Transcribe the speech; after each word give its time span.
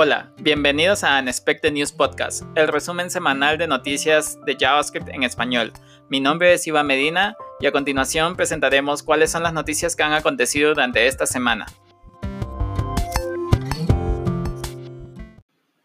Hola, 0.00 0.30
bienvenidos 0.38 1.02
a 1.02 1.18
Unexpected 1.18 1.72
News 1.72 1.90
Podcast, 1.90 2.44
el 2.54 2.68
resumen 2.68 3.10
semanal 3.10 3.58
de 3.58 3.66
noticias 3.66 4.38
de 4.46 4.56
JavaScript 4.56 5.08
en 5.08 5.24
español. 5.24 5.72
Mi 6.08 6.20
nombre 6.20 6.52
es 6.52 6.64
Iván 6.68 6.86
Medina 6.86 7.36
y 7.58 7.66
a 7.66 7.72
continuación 7.72 8.36
presentaremos 8.36 9.02
cuáles 9.02 9.32
son 9.32 9.42
las 9.42 9.52
noticias 9.52 9.96
que 9.96 10.04
han 10.04 10.12
acontecido 10.12 10.68
durante 10.68 11.08
esta 11.08 11.26
semana. 11.26 11.66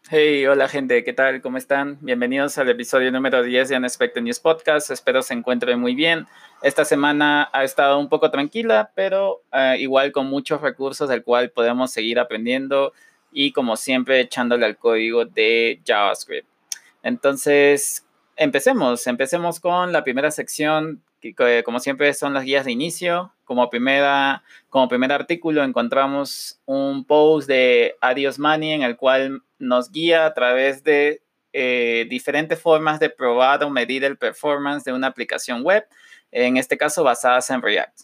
Hey, 0.08 0.46
hola 0.46 0.68
gente, 0.68 1.02
¿qué 1.02 1.12
tal? 1.12 1.42
¿Cómo 1.42 1.58
están? 1.58 1.98
Bienvenidos 2.00 2.56
al 2.58 2.68
episodio 2.68 3.10
número 3.10 3.42
10 3.42 3.70
de 3.70 3.76
Unexpected 3.78 4.22
News 4.22 4.38
Podcast. 4.38 4.92
Espero 4.92 5.22
se 5.22 5.34
encuentren 5.34 5.80
muy 5.80 5.96
bien. 5.96 6.28
Esta 6.62 6.84
semana 6.84 7.50
ha 7.52 7.64
estado 7.64 7.98
un 7.98 8.08
poco 8.08 8.30
tranquila, 8.30 8.92
pero 8.94 9.42
uh, 9.52 9.74
igual 9.76 10.12
con 10.12 10.26
muchos 10.26 10.60
recursos 10.60 11.08
del 11.08 11.24
cual 11.24 11.50
podemos 11.50 11.90
seguir 11.90 12.20
aprendiendo 12.20 12.92
y 13.34 13.52
como 13.52 13.76
siempre 13.76 14.20
echándole 14.20 14.64
al 14.64 14.78
código 14.78 15.26
de 15.26 15.82
JavaScript. 15.84 16.48
Entonces, 17.02 18.06
empecemos, 18.36 19.06
empecemos 19.06 19.60
con 19.60 19.92
la 19.92 20.04
primera 20.04 20.30
sección, 20.30 21.02
que 21.20 21.62
como 21.64 21.80
siempre 21.80 22.12
son 22.14 22.32
las 22.32 22.44
guías 22.44 22.64
de 22.64 22.72
inicio. 22.72 23.32
Como, 23.44 23.68
primera, 23.68 24.42
como 24.70 24.88
primer 24.88 25.12
artículo 25.12 25.64
encontramos 25.64 26.60
un 26.64 27.04
post 27.04 27.48
de 27.48 27.96
Adios 28.00 28.38
Money 28.38 28.72
en 28.72 28.82
el 28.82 28.96
cual 28.96 29.42
nos 29.58 29.90
guía 29.90 30.26
a 30.26 30.32
través 30.32 30.84
de 30.84 31.20
eh, 31.52 32.06
diferentes 32.08 32.60
formas 32.60 33.00
de 33.00 33.10
probar 33.10 33.62
o 33.64 33.70
medir 33.70 34.04
el 34.04 34.16
performance 34.16 34.84
de 34.84 34.92
una 34.92 35.08
aplicación 35.08 35.62
web, 35.62 35.86
en 36.30 36.56
este 36.56 36.78
caso 36.78 37.04
basadas 37.04 37.50
en 37.50 37.62
React. 37.62 38.02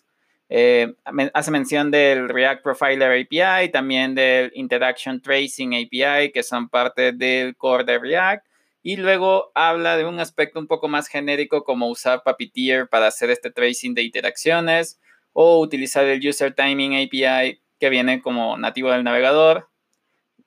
Eh, 0.52 0.94
hace 1.32 1.52
mención 1.52 1.92
del 1.92 2.28
React 2.28 2.64
Profiler 2.64 3.12
API, 3.12 3.70
también 3.70 4.16
del 4.16 4.50
Interaction 4.56 5.22
Tracing 5.22 5.74
API, 5.74 6.32
que 6.32 6.42
son 6.42 6.68
parte 6.68 7.12
del 7.12 7.56
core 7.56 7.84
de 7.84 7.98
React. 8.00 8.44
Y 8.82 8.96
luego 8.96 9.52
habla 9.54 9.96
de 9.96 10.06
un 10.06 10.18
aspecto 10.18 10.58
un 10.58 10.66
poco 10.66 10.88
más 10.88 11.06
genérico 11.06 11.62
como 11.62 11.88
usar 11.88 12.24
Puppeteer 12.24 12.88
para 12.88 13.06
hacer 13.06 13.30
este 13.30 13.50
tracing 13.52 13.94
de 13.94 14.02
interacciones 14.02 14.98
o 15.32 15.60
utilizar 15.60 16.04
el 16.06 16.26
User 16.26 16.52
Timing 16.52 16.94
API 16.94 17.60
que 17.78 17.90
viene 17.90 18.20
como 18.20 18.58
nativo 18.58 18.90
del 18.90 19.04
navegador. 19.04 19.68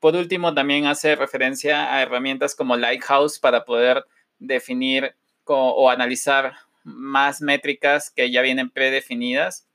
Por 0.01 0.17
último, 0.17 0.53
también 0.53 0.85
hace 0.85 1.15
referencia 1.15 1.93
a 1.93 2.01
herramientas 2.01 2.55
como 2.55 2.75
Lighthouse 2.75 3.39
para 3.39 3.63
poder 3.63 4.03
definir 4.37 5.15
o 5.45 5.89
analizar 5.89 6.55
más 6.83 7.41
métricas 7.41 8.09
que 8.09 8.29
ya 8.31 8.41
vienen 8.41 8.69
predefinidas 8.69 9.67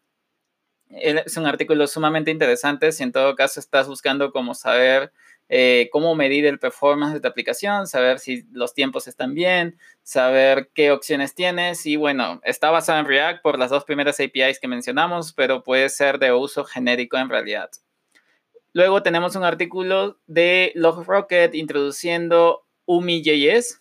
es 0.91 1.37
un 1.37 1.47
artículo 1.47 1.87
sumamente 1.87 2.31
interesante 2.31 2.93
si 2.93 3.03
en 3.03 3.13
todo 3.13 3.35
caso 3.37 3.61
estás 3.61 3.89
buscando 3.89 4.33
cómo 4.33 4.55
saber 4.55 5.13
eh, 5.51 5.89
cómo 5.93 6.15
medir 6.15 6.45
el 6.45 6.59
performance 6.59 7.15
de 7.15 7.21
tu 7.21 7.29
aplicación, 7.29 7.87
saber 7.87 8.19
si 8.19 8.45
los 8.53 8.75
tiempos 8.75 9.09
están 9.09 9.35
bien, 9.35 9.79
saber 10.03 10.69
qué 10.75 10.91
opciones 10.91 11.35
tienes 11.35 11.87
y 11.87 11.97
bueno, 11.97 12.41
está 12.45 12.71
basado 12.71 12.99
en 13.01 13.07
React 13.07 13.43
por 13.43 13.59
las 13.59 13.71
dos 13.71 13.85
primeras 13.85 14.21
APIs 14.21 14.61
que 14.61 14.69
mencionamos, 14.69 15.33
pero 15.33 15.63
puede 15.65 15.89
ser 15.89 16.19
de 16.19 16.33
uso 16.33 16.65
genérico 16.65 17.17
en 17.17 17.31
realidad. 17.31 17.71
Luego 18.75 19.03
tenemos 19.03 19.37
un 19.37 19.45
artículo 19.45 20.19
de 20.27 20.73
LogRocket 20.75 21.55
introduciendo 21.55 22.67
UMI.js, 22.85 23.81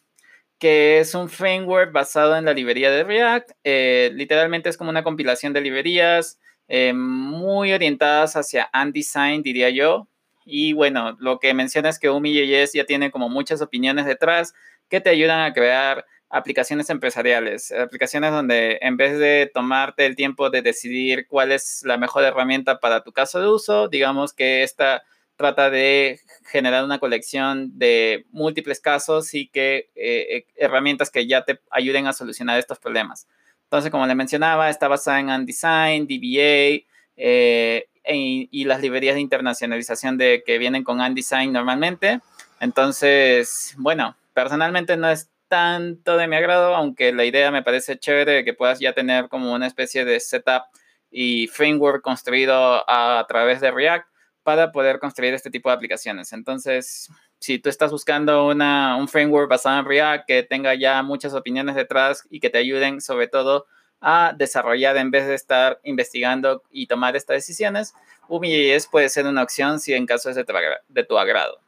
que 0.60 1.00
es 1.00 1.14
un 1.14 1.28
framework 1.28 1.92
basado 1.92 2.38
en 2.38 2.46
la 2.46 2.54
librería 2.54 2.92
de 2.92 3.04
React. 3.04 3.52
Eh, 3.66 4.12
literalmente 4.14 4.70
es 4.70 4.78
como 4.78 4.90
una 4.90 5.04
compilación 5.04 5.52
de 5.52 5.62
librerías 5.62 6.40
eh, 6.68 6.94
muy 6.94 7.73
orientadas 7.73 8.36
hacia 8.36 8.70
Undesign, 8.73 9.42
diría 9.44 9.70
yo. 9.70 10.08
Y 10.46 10.73
bueno, 10.73 11.16
lo 11.20 11.40
que 11.40 11.54
menciona 11.54 11.90
es 11.90 12.00
que 12.00 12.10
UMI.js 12.10 12.73
ya 12.73 12.86
tiene 12.86 13.12
como 13.12 13.30
muchas 13.30 13.62
opiniones 13.62 14.06
detrás 14.06 14.54
que 14.90 15.02
te 15.02 15.10
ayudan 15.10 15.42
a 15.42 15.54
crear 15.54 16.06
aplicaciones 16.30 16.89
empresariales, 16.89 17.72
aplicaciones 17.72 18.32
donde 18.32 18.80
en 18.82 18.98
vez 18.98 19.17
de 19.17 19.50
tomarte 19.54 20.05
el 20.05 20.16
tiempo 20.16 20.50
de 20.50 20.61
decidir 20.61 21.28
cuál 21.28 21.52
es 21.52 21.83
la 21.86 21.98
mejor 21.98 22.23
herramienta 22.23 22.80
para 22.80 23.04
tu 23.04 23.14
caso 23.14 23.39
de 23.39 23.48
uso, 23.48 23.88
digamos 23.88 24.34
que 24.34 24.64
esta 24.64 25.04
trata 25.38 25.70
de 25.70 26.20
generar 26.52 26.84
una 26.84 26.99
colección 26.99 27.78
de 27.78 28.26
múltiples 28.32 28.82
casos 28.82 29.34
y 29.34 29.48
que 29.48 29.89
eh, 29.95 30.38
eh, 30.38 30.45
herramientas 30.55 31.11
que 31.11 31.28
ya 31.28 31.45
te 31.45 31.61
ayuden 31.70 32.08
a 32.08 32.14
solucionar 32.14 32.60
estos 32.60 32.80
problemas. 32.80 33.28
Entonces, 33.67 33.92
como 33.92 34.08
le 34.08 34.16
mencionaba, 34.16 34.70
está 34.70 34.88
basada 34.88 35.20
en 35.20 35.30
Undesign, 35.30 36.08
DBA 36.08 36.86
eh, 37.17 37.88
y, 38.05 38.64
las 38.64 38.82
librerías 38.82 39.16
de 39.16 39.22
internacionalización 39.22 40.17
de, 40.17 40.42
que 40.45 40.58
vienen 40.58 40.86
con 40.86 41.02
Undesign 41.02 41.52
normalmente. 41.52 42.22
Entonces, 42.61 43.76
bueno, 43.78 44.16
personalmente 44.33 44.95
no 44.95 45.10
es 45.10 45.30
tanto 45.50 46.16
de 46.16 46.30
mi 46.30 46.38
agrado, 46.38 46.76
aunque 46.76 47.11
la 47.11 47.26
idea 47.26 47.52
me 47.52 47.61
parece 47.61 48.00
chévere 48.00 48.45
que 48.45 48.54
puedas 48.54 48.80
ya 48.80 48.94
tener 48.94 49.28
como 49.28 49.54
una 49.54 49.67
especie 49.67 50.05
de 50.05 50.22
setup 50.22 50.64
y 51.11 51.48
framework 51.48 52.02
construido 52.02 52.89
a 52.89 53.26
través 53.28 53.60
de 53.60 53.72
React 53.72 54.08
para 54.44 54.72
poder 54.72 54.99
construir 54.99 55.34
este 55.34 55.49
tipo 55.49 55.67
de 55.67 55.76
aplicaciones. 55.76 56.32
Entonces, 56.32 57.10
si 57.39 57.59
tú 57.59 57.70
estás 57.70 57.92
buscando 57.92 58.48
una, 58.48 58.95
un 58.95 59.08
framework 59.08 59.49
basado 59.49 59.80
en 59.80 59.86
React 59.86 60.25
que 60.27 60.43
tenga 60.43 60.73
ya 60.75 61.02
muchas 61.03 61.33
opiniones 61.33 61.75
detrás 61.75 62.25
y 62.30 62.39
que 62.39 62.49
te 62.49 62.58
ayuden 62.58 63.02
sobre 63.02 63.27
todo 63.27 63.65
a 64.02 64.33
desarrollar 64.37 64.98
en 64.98 65.11
vez 65.11 65.27
de 65.27 65.36
estar 65.36 65.80
investigando 65.83 66.64
y 66.71 66.87
tomar 66.87 67.15
estas 67.15 67.37
decisiones, 67.37 67.93
UMI.js 68.27 68.87
puede 68.87 69.09
ser 69.09 69.25
una 69.25 69.43
opción 69.43 69.80
si 69.80 69.93
en 69.93 70.05
caso 70.05 70.30
es 70.30 70.36
de 70.36 71.03
tu, 71.03 71.17
agrado. 71.17 71.59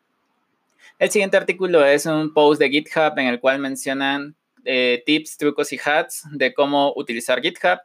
El 0.99 1.09
siguiente 1.09 1.37
artículo 1.37 1.85
es 1.85 2.05
un 2.05 2.33
post 2.33 2.59
de 2.59 2.69
GitHub 2.69 3.17
en 3.17 3.27
el 3.27 3.39
cual 3.39 3.59
mencionan 3.59 4.35
eh, 4.65 5.01
tips, 5.05 5.37
trucos 5.37 5.71
y 5.71 5.79
hacks 5.83 6.23
de 6.31 6.53
cómo 6.53 6.93
utilizar 6.95 7.41
GitHub. 7.41 7.79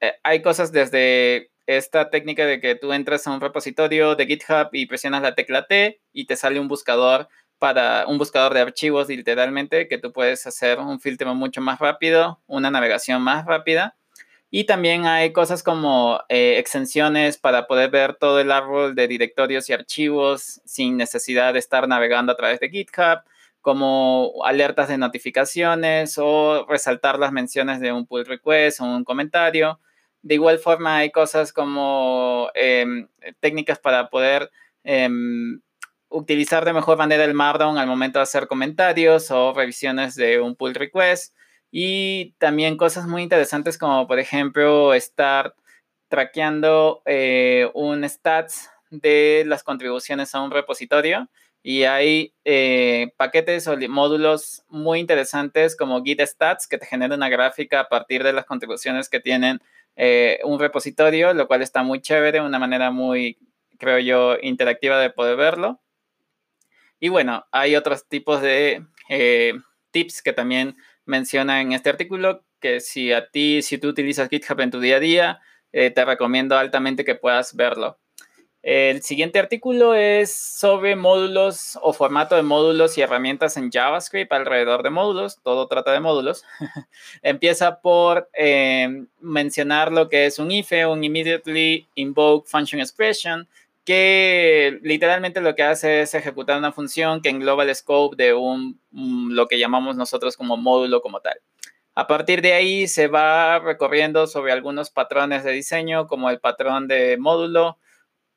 Eh, 0.00 0.12
hay 0.22 0.40
cosas 0.42 0.70
desde 0.70 1.50
esta 1.66 2.10
técnica 2.10 2.46
de 2.46 2.60
que 2.60 2.74
tú 2.74 2.92
entras 2.92 3.26
a 3.26 3.32
un 3.32 3.40
repositorio 3.40 4.14
de 4.14 4.26
GitHub 4.26 4.68
y 4.72 4.86
presionas 4.86 5.22
la 5.22 5.34
tecla 5.34 5.66
T 5.66 6.00
y 6.12 6.26
te 6.26 6.36
sale 6.36 6.60
un 6.60 6.68
buscador 6.68 7.28
para 7.58 8.06
un 8.06 8.18
buscador 8.18 8.54
de 8.54 8.60
archivos 8.60 9.08
literalmente 9.08 9.88
que 9.88 9.98
tú 9.98 10.12
puedes 10.12 10.46
hacer 10.46 10.78
un 10.78 11.00
filtro 11.00 11.34
mucho 11.34 11.60
más 11.60 11.78
rápido, 11.78 12.40
una 12.46 12.70
navegación 12.70 13.22
más 13.22 13.46
rápida. 13.46 13.96
Y 14.50 14.64
también 14.64 15.06
hay 15.06 15.32
cosas 15.32 15.62
como 15.62 16.20
eh, 16.28 16.56
extensiones 16.58 17.36
para 17.36 17.66
poder 17.66 17.90
ver 17.90 18.14
todo 18.14 18.40
el 18.40 18.52
árbol 18.52 18.94
de 18.94 19.08
directorios 19.08 19.68
y 19.68 19.72
archivos 19.72 20.60
sin 20.64 20.96
necesidad 20.96 21.52
de 21.52 21.58
estar 21.58 21.88
navegando 21.88 22.32
a 22.32 22.36
través 22.36 22.60
de 22.60 22.70
GitHub, 22.70 23.22
como 23.60 24.32
alertas 24.44 24.88
de 24.88 24.98
notificaciones 24.98 26.16
o 26.18 26.64
resaltar 26.68 27.18
las 27.18 27.32
menciones 27.32 27.80
de 27.80 27.92
un 27.92 28.06
pull 28.06 28.24
request 28.24 28.80
o 28.80 28.84
un 28.84 29.02
comentario. 29.02 29.80
De 30.26 30.34
igual 30.34 30.58
forma 30.58 30.96
hay 30.96 31.12
cosas 31.12 31.52
como 31.52 32.50
em, 32.54 33.06
técnicas 33.38 33.78
para 33.78 34.10
poder 34.10 34.50
em, 34.82 35.60
utilizar 36.08 36.64
de 36.64 36.72
mejor 36.72 36.98
manera 36.98 37.22
el 37.22 37.32
Markdown 37.32 37.78
al 37.78 37.86
momento 37.86 38.18
de 38.18 38.24
hacer 38.24 38.48
comentarios 38.48 39.30
o 39.30 39.52
revisiones 39.54 40.16
de 40.16 40.40
un 40.40 40.56
pull 40.56 40.74
request. 40.74 41.32
Y 41.70 42.34
también 42.38 42.76
cosas 42.76 43.06
muy 43.06 43.22
interesantes 43.22 43.78
como 43.78 44.08
por 44.08 44.18
ejemplo 44.18 44.94
estar 44.94 45.54
traqueando 46.08 47.02
eh, 47.06 47.70
un 47.74 48.02
stats 48.08 48.68
de 48.90 49.44
las 49.46 49.62
contribuciones 49.62 50.34
a 50.34 50.42
un 50.42 50.50
repositorio. 50.50 51.30
Y 51.62 51.84
hay 51.84 52.34
eh, 52.44 53.12
paquetes 53.16 53.68
o 53.68 53.76
módulos 53.88 54.64
muy 54.68 54.98
interesantes 54.98 55.76
como 55.76 56.02
Git 56.02 56.20
Stats 56.22 56.66
que 56.66 56.78
te 56.78 56.86
generan 56.86 57.18
una 57.18 57.28
gráfica 57.28 57.78
a 57.78 57.88
partir 57.88 58.24
de 58.24 58.32
las 58.32 58.44
contribuciones 58.44 59.08
que 59.08 59.20
tienen 59.20 59.60
eh, 59.96 60.38
un 60.44 60.58
repositorio, 60.60 61.34
lo 61.34 61.46
cual 61.46 61.62
está 61.62 61.82
muy 61.82 62.00
chévere, 62.00 62.40
una 62.40 62.58
manera 62.58 62.90
muy, 62.90 63.38
creo 63.78 63.98
yo, 63.98 64.36
interactiva 64.40 65.00
de 65.00 65.10
poder 65.10 65.36
verlo. 65.36 65.80
Y 67.00 67.08
bueno, 67.08 67.46
hay 67.52 67.76
otros 67.76 68.06
tipos 68.08 68.40
de 68.40 68.84
eh, 69.08 69.54
tips 69.90 70.22
que 70.22 70.32
también 70.32 70.76
menciona 71.04 71.60
en 71.60 71.72
este 71.72 71.90
artículo, 71.90 72.44
que 72.60 72.80
si 72.80 73.12
a 73.12 73.30
ti, 73.30 73.62
si 73.62 73.78
tú 73.78 73.88
utilizas 73.88 74.28
GitHub 74.28 74.60
en 74.60 74.70
tu 74.70 74.80
día 74.80 74.96
a 74.96 75.00
día, 75.00 75.40
eh, 75.72 75.90
te 75.90 76.04
recomiendo 76.04 76.56
altamente 76.56 77.04
que 77.04 77.14
puedas 77.14 77.54
verlo. 77.54 77.98
El 78.66 79.00
siguiente 79.02 79.38
artículo 79.38 79.94
es 79.94 80.34
sobre 80.34 80.96
módulos 80.96 81.78
o 81.82 81.92
formato 81.92 82.34
de 82.34 82.42
módulos 82.42 82.98
y 82.98 83.00
herramientas 83.00 83.56
en 83.56 83.70
JavaScript 83.70 84.32
alrededor 84.32 84.82
de 84.82 84.90
módulos. 84.90 85.38
Todo 85.40 85.68
trata 85.68 85.92
de 85.92 86.00
módulos. 86.00 86.42
Empieza 87.22 87.78
por 87.80 88.28
eh, 88.32 89.04
mencionar 89.20 89.92
lo 89.92 90.08
que 90.08 90.26
es 90.26 90.40
un 90.40 90.50
IFE, 90.50 90.84
un 90.86 91.04
Immediately 91.04 91.86
Invoke 91.94 92.48
Function 92.48 92.80
Expression, 92.80 93.46
que 93.84 94.80
literalmente 94.82 95.40
lo 95.40 95.54
que 95.54 95.62
hace 95.62 96.00
es 96.00 96.14
ejecutar 96.14 96.58
una 96.58 96.72
función 96.72 97.22
que 97.22 97.28
engloba 97.28 97.62
el 97.62 97.72
scope 97.72 98.16
de 98.16 98.34
un, 98.34 98.80
lo 98.90 99.46
que 99.46 99.60
llamamos 99.60 99.94
nosotros 99.94 100.36
como 100.36 100.56
módulo 100.56 101.02
como 101.02 101.20
tal. 101.20 101.38
A 101.94 102.08
partir 102.08 102.42
de 102.42 102.54
ahí 102.54 102.88
se 102.88 103.06
va 103.06 103.60
recorriendo 103.60 104.26
sobre 104.26 104.50
algunos 104.50 104.90
patrones 104.90 105.44
de 105.44 105.52
diseño, 105.52 106.08
como 106.08 106.30
el 106.30 106.40
patrón 106.40 106.88
de 106.88 107.16
módulo, 107.16 107.78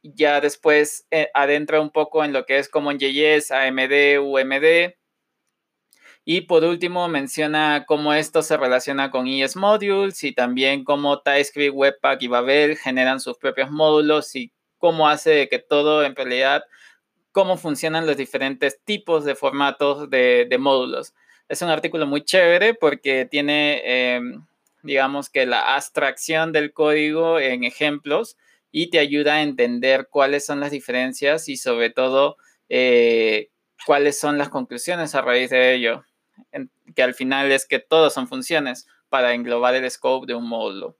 ya 0.04 0.42
después 0.42 1.06
eh, 1.12 1.30
adentra 1.34 1.82
un 1.82 1.90
poco 1.92 2.24
en 2.24 2.34
lo 2.34 2.46
que 2.46 2.58
es 2.60 2.70
CommonJS, 2.70 3.52
AMD, 3.52 4.20
UMD. 4.22 4.96
Y 6.26 6.42
por 6.42 6.64
último 6.64 7.08
menciona 7.08 7.86
cómo 7.88 8.14
esto 8.14 8.42
se 8.44 8.58
relaciona 8.58 9.10
con 9.10 9.28
ES 9.28 9.56
Modules 9.56 10.24
y 10.24 10.34
también 10.34 10.84
cómo 10.84 11.22
TypeScript, 11.22 11.74
Webpack 11.76 12.22
y 12.22 12.28
Babel 12.28 12.78
generan 12.78 13.20
sus 13.20 13.38
propios 13.38 13.72
módulos 13.72 14.36
y 14.36 14.52
cómo 14.78 15.08
hace 15.10 15.50
que 15.50 15.60
todo 15.60 16.04
en 16.04 16.16
realidad, 16.16 16.64
cómo 17.32 17.58
funcionan 17.58 18.06
los 18.06 18.18
diferentes 18.18 18.80
tipos 18.84 19.26
de 19.26 19.36
formatos 19.36 20.10
de, 20.10 20.56
módulos. 20.60 21.14
Es 21.48 21.62
un 21.62 21.70
artículo 21.70 22.06
muy 22.06 22.24
chévere 22.24 22.76
porque 22.76 23.26
tiene, 23.26 24.16
em, 24.16 24.46
digamos 24.84 25.30
que 25.30 25.46
la 25.46 25.76
abstracción 25.76 26.52
del 26.52 26.74
código 26.74 27.40
en 27.40 27.64
ejemplos 27.64 28.38
y 28.72 28.90
te 28.90 29.00
ayuda 29.00 29.36
a 29.36 29.42
entender 29.42 30.08
cuáles 30.10 30.46
son 30.46 30.60
las 30.60 30.72
diferencias 30.72 31.50
y 31.50 31.58
sobre 31.58 31.90
todo 31.90 32.38
eh, 32.70 33.50
cuáles 33.86 34.20
son 34.20 34.38
las 34.38 34.50
conclusiones 34.50 35.16
a 35.16 35.22
raíz 35.22 35.50
de 35.50 35.74
ello, 35.74 36.04
que 36.96 37.04
al 37.04 37.14
final 37.14 37.52
es 37.52 37.66
que 37.68 37.80
todos 37.80 38.14
son 38.14 38.28
funciones 38.28 38.88
para 39.10 39.34
englobar 39.34 39.76
el 39.76 39.90
scope 39.90 40.28
de 40.28 40.36
un 40.36 40.48
módulo. 40.48 40.98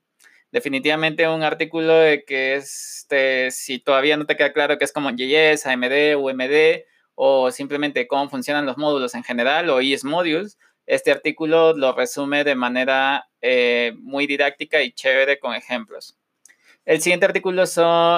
Definitivamente 0.52 1.28
un 1.28 1.44
artículo 1.44 1.94
de 1.94 2.24
que 2.24 2.56
este, 2.56 3.52
si 3.52 3.78
todavía 3.78 4.16
no 4.16 4.26
te 4.26 4.36
queda 4.36 4.52
claro 4.52 4.78
que 4.78 4.84
es 4.84 4.92
como 4.92 5.10
JS, 5.10 5.66
AMD, 5.66 6.16
UMD 6.16 6.82
o 7.14 7.52
simplemente 7.52 8.08
cómo 8.08 8.28
funcionan 8.28 8.66
los 8.66 8.76
módulos 8.76 9.14
en 9.14 9.22
general 9.22 9.70
o 9.70 9.80
ES 9.80 10.04
Modules, 10.04 10.58
este 10.86 11.12
artículo 11.12 11.72
lo 11.74 11.92
resume 11.92 12.42
de 12.42 12.56
manera 12.56 13.28
eh, 13.40 13.92
muy 13.98 14.26
didáctica 14.26 14.82
y 14.82 14.90
chévere 14.90 15.38
con 15.38 15.54
ejemplos. 15.54 16.18
El 16.86 17.00
siguiente 17.02 17.26
artículo 17.26 17.64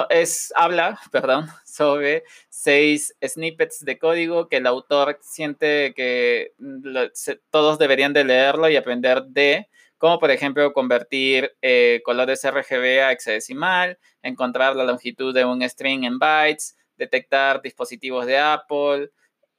es, 0.09 0.53
habla 0.55 0.99
perdón, 1.11 1.47
sobre 1.65 2.23
seis 2.49 3.13
snippets 3.23 3.83
de 3.83 3.99
código 3.99 4.47
que 4.47 4.57
el 4.57 4.67
autor 4.67 5.19
siente 5.21 5.93
que 5.93 6.53
todos 7.49 7.77
deberían 7.77 8.13
de 8.13 8.23
leerlo 8.23 8.69
y 8.69 8.77
aprender 8.77 9.23
de, 9.25 9.67
como 9.97 10.17
por 10.17 10.31
ejemplo 10.31 10.71
convertir 10.73 11.53
eh, 11.61 12.01
colores 12.05 12.43
RGB 12.43 13.01
a 13.01 13.11
hexadecimal, 13.11 13.99
encontrar 14.21 14.75
la 14.75 14.85
longitud 14.85 15.33
de 15.33 15.45
un 15.45 15.61
string 15.67 16.05
en 16.05 16.17
bytes, 16.17 16.77
detectar 16.97 17.61
dispositivos 17.61 18.25
de 18.25 18.37
Apple, 18.37 19.11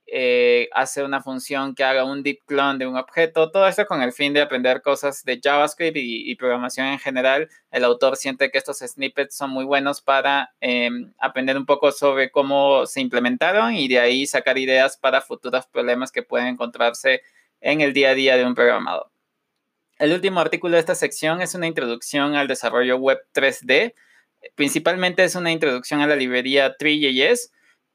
eh, 0.07 0.69
hace 0.73 1.03
una 1.03 1.23
función 1.23 1.75
que 1.75 1.83
haga 1.83 2.05
un 2.05 2.23
deep 2.23 2.41
clone 2.47 2.79
de 2.79 2.87
un 2.87 2.97
objeto, 2.97 3.51
todo 3.51 3.67
esto 3.67 3.87
con 3.87 4.03
el 4.03 4.13
fin 4.13 4.35
de 4.35 4.43
aprender 4.43 4.83
cosas 4.83 5.25
de 5.25 5.41
JavaScript 5.43 5.97
y, 5.97 6.35
programación 6.37 6.89
en 6.89 6.99
general. 6.99 7.49
El 7.71 7.85
autor 7.85 8.17
siente 8.17 8.51
que 8.51 8.59
estos 8.59 8.79
snippets 8.79 9.35
son 9.35 9.51
muy 9.51 9.65
buenos 9.65 10.03
para 10.03 10.53
em, 10.61 11.13
aprender 11.19 11.57
un 11.57 11.65
poco 11.65 11.91
sobre 11.91 12.31
cómo 12.31 12.87
se 12.87 13.01
implementaron 13.01 13.75
y 13.75 13.89
de 13.89 13.99
ahí 13.99 14.27
sacar 14.27 14.59
ideas 14.59 14.99
para 14.99 15.23
futuros 15.23 15.67
problemas 15.67 16.13
que 16.13 16.23
pueden 16.23 16.49
encontrarse 16.49 17.23
en 17.61 17.81
el 17.81 17.95
día 17.95 18.11
a 18.11 18.15
día 18.15 18.37
de 18.37 18.45
un 18.45 18.55
programador. 18.55 19.11
El 19.99 20.13
último 20.13 20.41
artículo 20.41 20.75
de 20.75 20.81
esta 20.81 20.95
sección 20.95 21.41
es 21.41 21.55
una 21.55 21.67
introducción 21.67 22.35
al 22.35 22.49
desarrollo 22.49 22.99
web 22.99 23.19
3D. 23.33 23.95
Principalmente 24.55 25.25
es 25.25 25.35
una 25.35 25.51
introducción 25.51 26.03
a 26.03 26.07
la 26.07 26.17
librería 26.17 26.77
3JS 26.77 27.53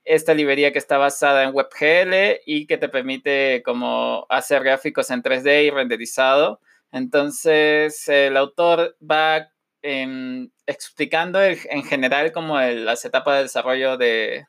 esta 0.09 0.33
librería 0.33 0.73
que 0.73 0.79
está 0.79 0.97
basada 0.97 1.43
en 1.43 1.53
WebGL 1.53 2.41
y 2.43 2.65
que 2.65 2.79
te 2.79 2.89
permite 2.89 3.61
como 3.63 4.25
hacer 4.29 4.63
gráficos 4.63 5.11
en 5.11 5.21
3D 5.21 5.65
y 5.65 5.69
renderizado. 5.69 6.59
Entonces, 6.91 8.07
el 8.07 8.35
autor 8.35 8.97
va 8.99 9.51
em, 9.83 10.49
explicando 10.65 11.39
en 11.43 11.83
general 11.83 12.31
como 12.31 12.59
las 12.59 13.05
etapas 13.05 13.37
de 13.37 13.43
desarrollo 13.43 13.97
de, 13.97 14.47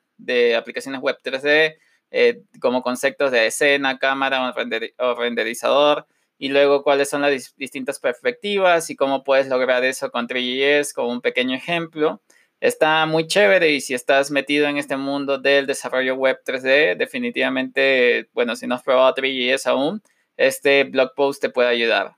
aplicaciones 0.57 0.99
web 0.99 1.17
3D, 1.23 1.77
eh, 2.09 2.41
como 2.59 2.81
conceptos 2.81 3.31
de 3.31 3.45
escena, 3.45 3.99
cámara 3.99 4.51
o, 4.97 5.13
renderizador, 5.15 6.07
y 6.39 6.49
luego 6.49 6.81
cuáles 6.81 7.07
son 7.07 7.21
las 7.21 7.53
distintas 7.55 7.99
perspectivas 7.99 8.89
y 8.89 8.95
cómo 8.95 9.23
puedes 9.23 9.47
lograr 9.47 9.83
eso 9.83 10.09
con 10.09 10.27
3GS 10.27 10.93
como 10.95 11.09
un 11.09 11.21
pequeño 11.21 11.55
ejemplo. 11.55 12.19
Está 12.61 13.07
muy 13.07 13.25
chévere 13.25 13.71
y 13.71 13.81
si 13.81 13.95
estás 13.95 14.29
metido 14.29 14.67
en 14.67 14.77
este 14.77 14.95
mundo 14.95 15.39
del 15.39 15.65
desarrollo 15.65 16.13
web 16.13 16.39
3D, 16.45 16.95
definitivamente, 16.95 18.29
bueno, 18.33 18.55
si 18.55 18.67
no 18.67 18.75
has 18.75 18.83
probado 18.83 19.15
3GS 19.15 19.65
aún, 19.65 20.03
este 20.37 20.83
blog 20.83 21.15
post 21.15 21.41
te 21.41 21.49
puede 21.49 21.69
ayudar. 21.69 22.17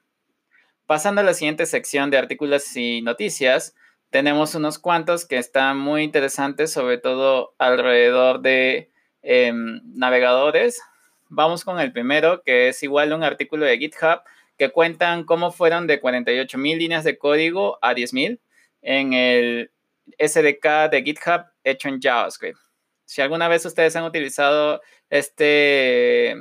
Pasando 0.86 1.22
a 1.22 1.24
la 1.24 1.34
siguiente 1.34 1.66
sección 1.66 2.10
de 2.10 2.18
artículos 2.18 2.76
y 2.76 3.02
noticias, 3.02 3.74
tenemos 4.10 4.54
unos 4.54 4.80
cuantos 4.80 5.26
que 5.26 5.38
están 5.38 5.78
muy 5.78 6.04
interesantes, 6.04 6.74
sobre 6.74 6.98
todo 6.98 7.56
alrededor 7.58 8.42
de 8.42 8.92
em, 9.22 9.80
navegadores. 9.96 10.82
Vamos 11.30 11.64
con 11.64 11.80
el 11.80 11.94
primero, 11.94 12.44
que 12.44 12.68
es 12.68 12.84
igual 12.84 13.14
un 13.14 13.24
artículo 13.24 13.66
de 13.66 13.78
GitHub 13.78 14.20
que 14.58 14.72
cuentan 14.72 15.24
cómo 15.24 15.54
fueron 15.54 15.88
de 15.88 16.02
48.000 16.02 16.78
líneas 16.78 17.06
de 17.06 17.18
código 17.18 17.80
a 17.82 17.96
10.000 17.96 18.40
en 18.82 19.14
el 19.14 19.72
SDK 20.18 20.90
de 20.92 21.04
GitHub 21.04 21.46
hecho 21.64 21.90
en 21.90 22.00
JavaScript. 22.00 22.60
Si 23.06 23.22
alguna 23.22 23.48
vez 23.48 23.66
ustedes 23.66 23.96
han 23.96 24.06
utilizado 24.06 24.82
este, 25.10 26.36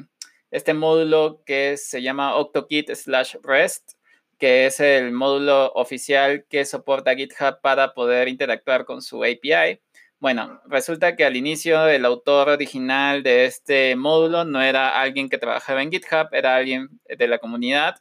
este 0.50 0.74
módulo 0.74 1.42
que 1.44 1.76
se 1.76 2.02
llama 2.02 2.36
OctoKit 2.36 2.94
slash 2.94 3.36
REST, 3.42 3.92
que 4.38 4.66
es 4.66 4.80
el 4.80 5.12
módulo 5.12 5.72
oficial 5.74 6.44
que 6.48 6.64
soporta 6.64 7.14
GitHub 7.14 7.60
para 7.60 7.94
poder 7.94 8.28
interactuar 8.28 8.84
con 8.84 9.00
su 9.00 9.22
API. 9.22 9.80
Bueno, 10.18 10.60
resulta 10.66 11.14
que 11.14 11.24
al 11.24 11.36
inicio 11.36 11.86
el 11.88 12.04
autor 12.04 12.48
original 12.48 13.22
de 13.22 13.44
este 13.44 13.94
módulo 13.94 14.44
no 14.44 14.60
era 14.62 15.00
alguien 15.00 15.28
que 15.28 15.38
trabajaba 15.38 15.82
en 15.82 15.92
GitHub, 15.92 16.28
era 16.32 16.56
alguien 16.56 16.88
de 17.06 17.28
la 17.28 17.38
comunidad. 17.38 17.96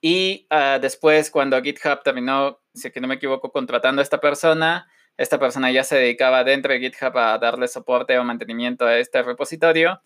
Y 0.00 0.46
ah, 0.50 0.78
después, 0.80 1.30
cuando 1.30 1.62
GitHub 1.62 2.02
terminó 2.02 2.61
si 2.74 2.90
que 2.90 3.00
no 3.00 3.08
me 3.08 3.16
equivoco, 3.16 3.50
contratando 3.52 4.00
a 4.00 4.02
esta 4.02 4.20
persona. 4.20 4.88
Esta 5.16 5.38
persona 5.38 5.70
ya 5.70 5.84
se 5.84 5.96
dedicaba 5.96 6.42
dentro 6.44 6.72
de 6.72 6.80
GitHub 6.80 7.16
a 7.18 7.38
darle 7.38 7.68
soporte 7.68 8.18
o 8.18 8.24
mantenimiento 8.24 8.86
a 8.86 8.98
este 8.98 9.22
repositorio 9.22 10.00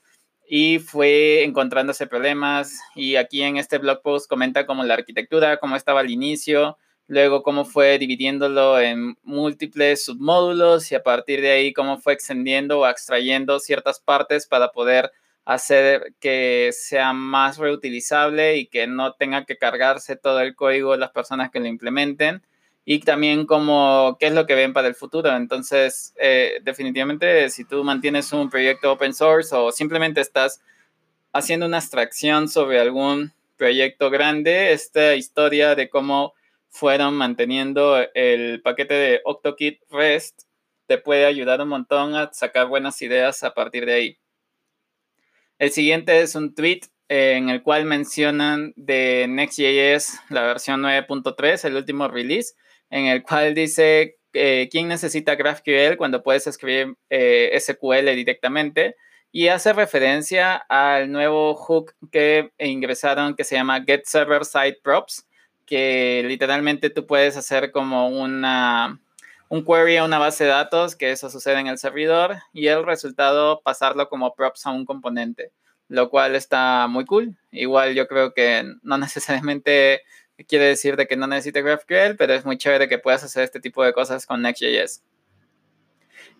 y 0.48 0.78
fue 0.78 1.44
encontrándose 1.44 2.06
problemas 2.06 2.80
y 2.94 3.16
aquí 3.16 3.42
en 3.42 3.56
este 3.56 3.78
blog 3.78 4.02
post 4.02 4.28
comenta 4.28 4.66
como 4.66 4.84
la 4.84 4.94
arquitectura, 4.94 5.58
cómo 5.58 5.76
estaba 5.76 6.00
al 6.00 6.10
inicio, 6.10 6.76
luego 7.06 7.42
cómo 7.42 7.64
fue 7.64 7.98
dividiéndolo 7.98 8.80
en 8.80 9.16
múltiples 9.22 10.04
submódulos 10.04 10.90
y 10.90 10.96
a 10.96 11.02
partir 11.02 11.40
de 11.40 11.52
ahí 11.52 11.72
cómo 11.72 11.98
fue 11.98 12.12
extendiendo 12.12 12.80
o 12.80 12.88
extrayendo 12.88 13.60
ciertas 13.60 14.00
partes 14.00 14.46
para 14.46 14.72
poder 14.72 15.12
hacer 15.44 16.14
que 16.20 16.70
sea 16.72 17.12
más 17.12 17.58
reutilizable 17.58 18.56
y 18.56 18.66
que 18.66 18.88
no 18.88 19.12
tenga 19.14 19.44
que 19.44 19.56
cargarse 19.56 20.16
todo 20.16 20.40
el 20.40 20.56
código 20.56 20.92
de 20.92 20.98
las 20.98 21.10
personas 21.10 21.50
que 21.50 21.60
lo 21.60 21.66
implementen 21.66 22.42
y 22.88 23.00
también 23.00 23.46
como 23.46 24.16
qué 24.18 24.28
es 24.28 24.32
lo 24.32 24.46
que 24.46 24.54
ven 24.54 24.72
para 24.72 24.86
el 24.86 24.94
futuro. 24.94 25.36
Entonces, 25.36 26.14
eh, 26.16 26.60
definitivamente, 26.62 27.50
si 27.50 27.64
tú 27.64 27.82
mantienes 27.82 28.32
un 28.32 28.48
proyecto 28.48 28.92
open 28.92 29.12
source 29.12 29.54
o 29.54 29.72
simplemente 29.72 30.20
estás 30.20 30.62
haciendo 31.32 31.66
una 31.66 31.78
abstracción 31.78 32.48
sobre 32.48 32.80
algún 32.80 33.32
proyecto 33.56 34.08
grande, 34.08 34.72
esta 34.72 35.16
historia 35.16 35.74
de 35.74 35.90
cómo 35.90 36.34
fueron 36.68 37.14
manteniendo 37.14 37.98
el 38.14 38.62
paquete 38.62 38.94
de 38.94 39.20
OctoKit 39.24 39.80
REST 39.90 40.42
te 40.86 40.98
puede 40.98 41.26
ayudar 41.26 41.60
un 41.60 41.68
montón 41.68 42.14
a 42.14 42.32
sacar 42.32 42.68
buenas 42.68 43.02
ideas 43.02 43.42
a 43.42 43.52
partir 43.52 43.84
de 43.84 43.94
ahí. 43.94 44.18
El 45.58 45.72
siguiente 45.72 46.20
es 46.20 46.36
un 46.36 46.54
tweet 46.54 46.82
en 47.08 47.48
el 47.48 47.62
cual 47.62 47.84
mencionan 47.84 48.72
de 48.76 49.26
Next.js 49.28 50.20
la 50.30 50.42
versión 50.42 50.82
9.3, 50.82 51.64
el 51.64 51.76
último 51.76 52.06
release, 52.06 52.54
en 52.90 53.06
el 53.06 53.22
cual 53.22 53.54
dice 53.54 54.16
eh, 54.32 54.68
quién 54.70 54.88
necesita 54.88 55.34
GraphQL 55.34 55.96
cuando 55.96 56.22
puedes 56.22 56.46
escribir 56.46 56.96
eh, 57.10 57.56
SQL 57.58 58.14
directamente 58.14 58.96
y 59.32 59.48
hace 59.48 59.72
referencia 59.72 60.56
al 60.56 61.12
nuevo 61.12 61.54
hook 61.54 61.92
que 62.10 62.50
ingresaron 62.58 63.34
que 63.34 63.44
se 63.44 63.54
llama 63.54 63.82
Get 63.86 64.04
Server 64.04 64.46
Side 64.46 64.78
Props, 64.82 65.26
que 65.66 66.22
literalmente 66.26 66.88
tú 66.88 67.06
puedes 67.06 67.36
hacer 67.36 67.70
como 67.70 68.08
una, 68.08 68.98
un 69.50 69.62
query 69.62 69.98
a 69.98 70.04
una 70.04 70.18
base 70.18 70.44
de 70.44 70.50
datos, 70.50 70.96
que 70.96 71.10
eso 71.10 71.28
sucede 71.28 71.60
en 71.60 71.66
el 71.66 71.76
servidor, 71.76 72.36
y 72.54 72.68
el 72.68 72.86
resultado 72.86 73.60
pasarlo 73.62 74.08
como 74.08 74.34
props 74.34 74.64
a 74.64 74.70
un 74.70 74.86
componente, 74.86 75.52
lo 75.88 76.08
cual 76.08 76.34
está 76.34 76.86
muy 76.88 77.04
cool. 77.04 77.36
Igual 77.50 77.94
yo 77.94 78.06
creo 78.08 78.32
que 78.32 78.64
no 78.82 78.96
necesariamente 78.98 80.00
quiere 80.44 80.66
decir 80.66 80.96
de 80.96 81.06
que 81.06 81.16
no 81.16 81.26
necesite 81.26 81.62
GraphQL, 81.62 82.16
pero 82.16 82.34
es 82.34 82.44
muy 82.44 82.58
chévere 82.58 82.88
que 82.88 82.98
puedas 82.98 83.24
hacer 83.24 83.44
este 83.44 83.60
tipo 83.60 83.84
de 83.84 83.92
cosas 83.92 84.26
con 84.26 84.42
Next.js. 84.42 85.02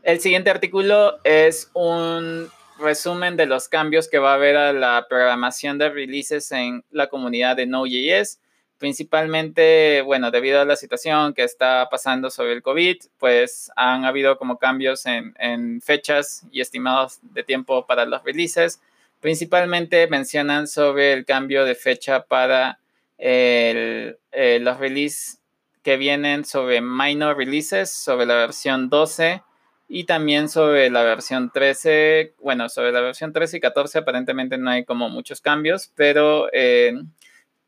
El 0.02 0.20
siguiente 0.20 0.50
artículo 0.50 1.18
es 1.24 1.70
un 1.74 2.48
resumen 2.78 3.36
de 3.36 3.46
los 3.46 3.68
cambios 3.68 4.08
que 4.08 4.18
va 4.18 4.32
a 4.32 4.34
haber 4.34 4.56
a 4.56 4.72
la 4.72 5.06
programación 5.08 5.78
de 5.78 5.88
releases 5.88 6.52
en 6.52 6.84
la 6.90 7.08
comunidad 7.08 7.56
de 7.56 7.66
Node.js. 7.66 8.40
Principalmente, 8.78 10.02
bueno, 10.02 10.30
debido 10.30 10.60
a 10.60 10.66
la 10.66 10.76
situación 10.76 11.32
que 11.32 11.42
está 11.42 11.88
pasando 11.90 12.30
sobre 12.30 12.52
el 12.52 12.62
COVID, 12.62 12.98
pues 13.18 13.70
han 13.74 14.04
habido 14.04 14.36
como 14.36 14.58
cambios 14.58 15.06
en, 15.06 15.34
en 15.38 15.80
fechas 15.80 16.42
y 16.52 16.60
estimados 16.60 17.18
de 17.22 17.42
tiempo 17.42 17.86
para 17.86 18.04
los 18.04 18.22
releases. 18.22 18.80
Principalmente 19.20 20.06
mencionan 20.08 20.68
sobre 20.68 21.14
el 21.14 21.24
cambio 21.24 21.64
de 21.64 21.74
fecha 21.74 22.24
para 22.24 22.78
el, 23.18 24.18
eh, 24.32 24.58
los 24.60 24.78
releases 24.78 25.40
que 25.82 25.96
vienen 25.96 26.44
sobre 26.44 26.80
minor 26.80 27.36
releases, 27.36 27.90
sobre 27.90 28.26
la 28.26 28.34
versión 28.34 28.90
12 28.90 29.42
y 29.88 30.04
también 30.04 30.48
sobre 30.48 30.90
la 30.90 31.02
versión 31.04 31.50
13. 31.52 32.34
Bueno, 32.40 32.68
sobre 32.68 32.92
la 32.92 33.00
versión 33.00 33.32
13 33.32 33.58
y 33.58 33.60
14 33.60 33.98
aparentemente 33.98 34.58
no 34.58 34.70
hay 34.70 34.84
como 34.84 35.08
muchos 35.08 35.40
cambios, 35.40 35.92
pero 35.94 36.48
eh, 36.52 36.92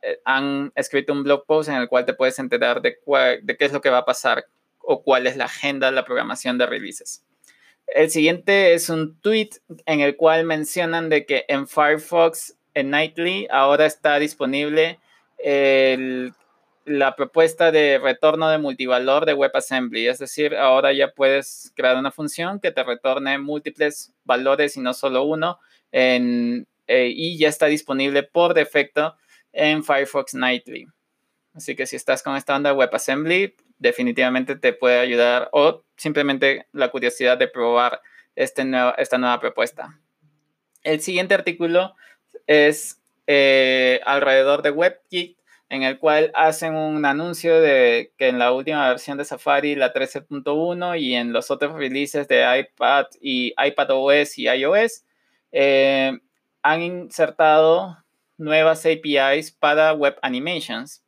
eh, 0.03 0.21
han 0.25 0.73
escrito 0.75 1.13
un 1.13 1.23
blog 1.23 1.47
post 1.47 1.69
en 1.69 1.77
el 1.77 1.89
cual 1.89 2.07
te 2.07 2.15
puedes 2.15 2.39
enterar 2.39 2.83
de, 2.83 2.99
de 3.43 3.57
qué 3.57 3.65
es 3.65 3.73
lo 3.73 3.81
que 3.81 3.91
va 3.91 3.99
a 3.99 4.05
pasar 4.05 4.47
o 4.81 5.03
cuál 5.03 5.27
es 5.27 5.37
la 5.37 5.45
agenda 5.45 5.87
de 5.87 5.93
la 5.93 6.05
programación 6.05 6.59
de 6.59 6.67
releases. 6.67 7.25
El 7.87 8.11
siguiente 8.11 8.75
es 8.75 8.91
un 8.91 9.19
tweet 9.21 9.51
en 9.87 10.01
el 10.01 10.17
cual 10.17 10.45
mencionan 10.45 11.09
de 11.09 11.25
que 11.25 11.45
en 11.49 11.69
Firefox 11.69 12.57
en 12.75 12.91
Nightly 12.91 13.47
ahora 13.51 13.87
está 13.87 14.19
disponible 14.19 14.99
la 15.45 17.17
propuesta 17.17 17.71
de 17.71 17.99
retorno 17.99 18.49
de 18.49 18.59
multivalor 18.59 19.27
de 19.27 19.35
WebAssembly. 19.35 20.09
Es 20.09 20.19
decir, 20.19 20.57
ahora 20.57 20.93
ya 20.93 21.13
puedes 21.13 21.73
crear 21.77 21.97
una 21.97 22.11
función 22.11 22.61
que 22.61 22.73
te 22.73 22.83
retorne 22.83 23.39
múltiples 23.39 24.13
valores 24.25 24.77
y 24.77 24.81
no 24.81 24.95
solo 24.95 25.25
uno. 25.25 25.59
Eh, 26.89 27.13
y 27.15 27.37
ya 27.37 27.49
está 27.49 27.67
disponible 27.67 28.23
por 28.23 28.55
defecto 28.55 29.17
en 29.53 29.85
Firefox 29.85 30.35
Nightly. 30.35 30.87
Así 31.55 31.77
que 31.77 31.87
si 31.87 31.97
estás 31.97 32.23
con 32.23 32.37
esta 32.37 32.57
WebAssembly, 32.59 33.57
definitivamente 33.79 34.57
te 34.57 34.73
puede 34.73 34.99
ayudar 34.99 35.49
o 35.53 35.85
simplemente 35.97 36.67
la 36.73 36.91
curiosidad 36.91 37.37
de 37.37 37.49
probar 37.49 38.01
este 38.37 38.65
esta 38.97 39.19
nueva 39.19 39.41
propuesta. 39.41 39.99
El 40.83 41.01
siguiente 41.01 41.35
artículo 41.35 41.95
es 42.47 43.01
eh, 43.31 44.01
alrededor 44.07 44.63
de 44.63 44.71
WebKit, 44.71 45.39
en 45.69 45.83
el 45.83 45.99
cual 45.99 46.33
hacen 46.35 46.75
un 46.75 47.05
anuncio 47.05 47.61
de 47.61 48.15
que 48.17 48.29
en 48.29 48.39
la 48.39 48.53
última 48.53 48.89
versión 48.89 49.19
de 49.19 49.27
Safari, 49.27 49.75
la 49.75 49.93
13.1, 49.93 50.99
y 50.99 51.15
en 51.15 51.35
los 51.35 51.51
otros 51.51 51.75
releases 51.75 52.27
de 52.27 52.43
iPad 52.59 53.07
y 53.21 53.53
iPadOS 53.63 54.39
y 54.39 54.49
iOS, 54.49 55.05
eh, 55.53 56.19
han 56.63 56.83
insertado 56.83 57.99
nuevas 58.39 58.87
APIs 58.87 59.53
para 59.53 59.93
Web 59.93 60.17
Animations. 60.23 61.05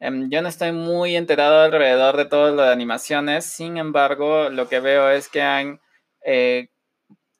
Em, 0.00 0.30
yo 0.30 0.40
no 0.40 0.48
estoy 0.48 0.72
muy 0.72 1.16
enterado 1.16 1.60
alrededor 1.60 2.16
de 2.16 2.24
todo 2.24 2.54
lo 2.54 2.62
animaciones, 2.62 3.44
sin 3.44 3.76
embargo, 3.76 4.48
lo 4.48 4.70
que 4.70 4.80
veo 4.80 5.10
es 5.10 5.28
que 5.28 5.42
han 5.42 5.80
eh, 6.24 6.68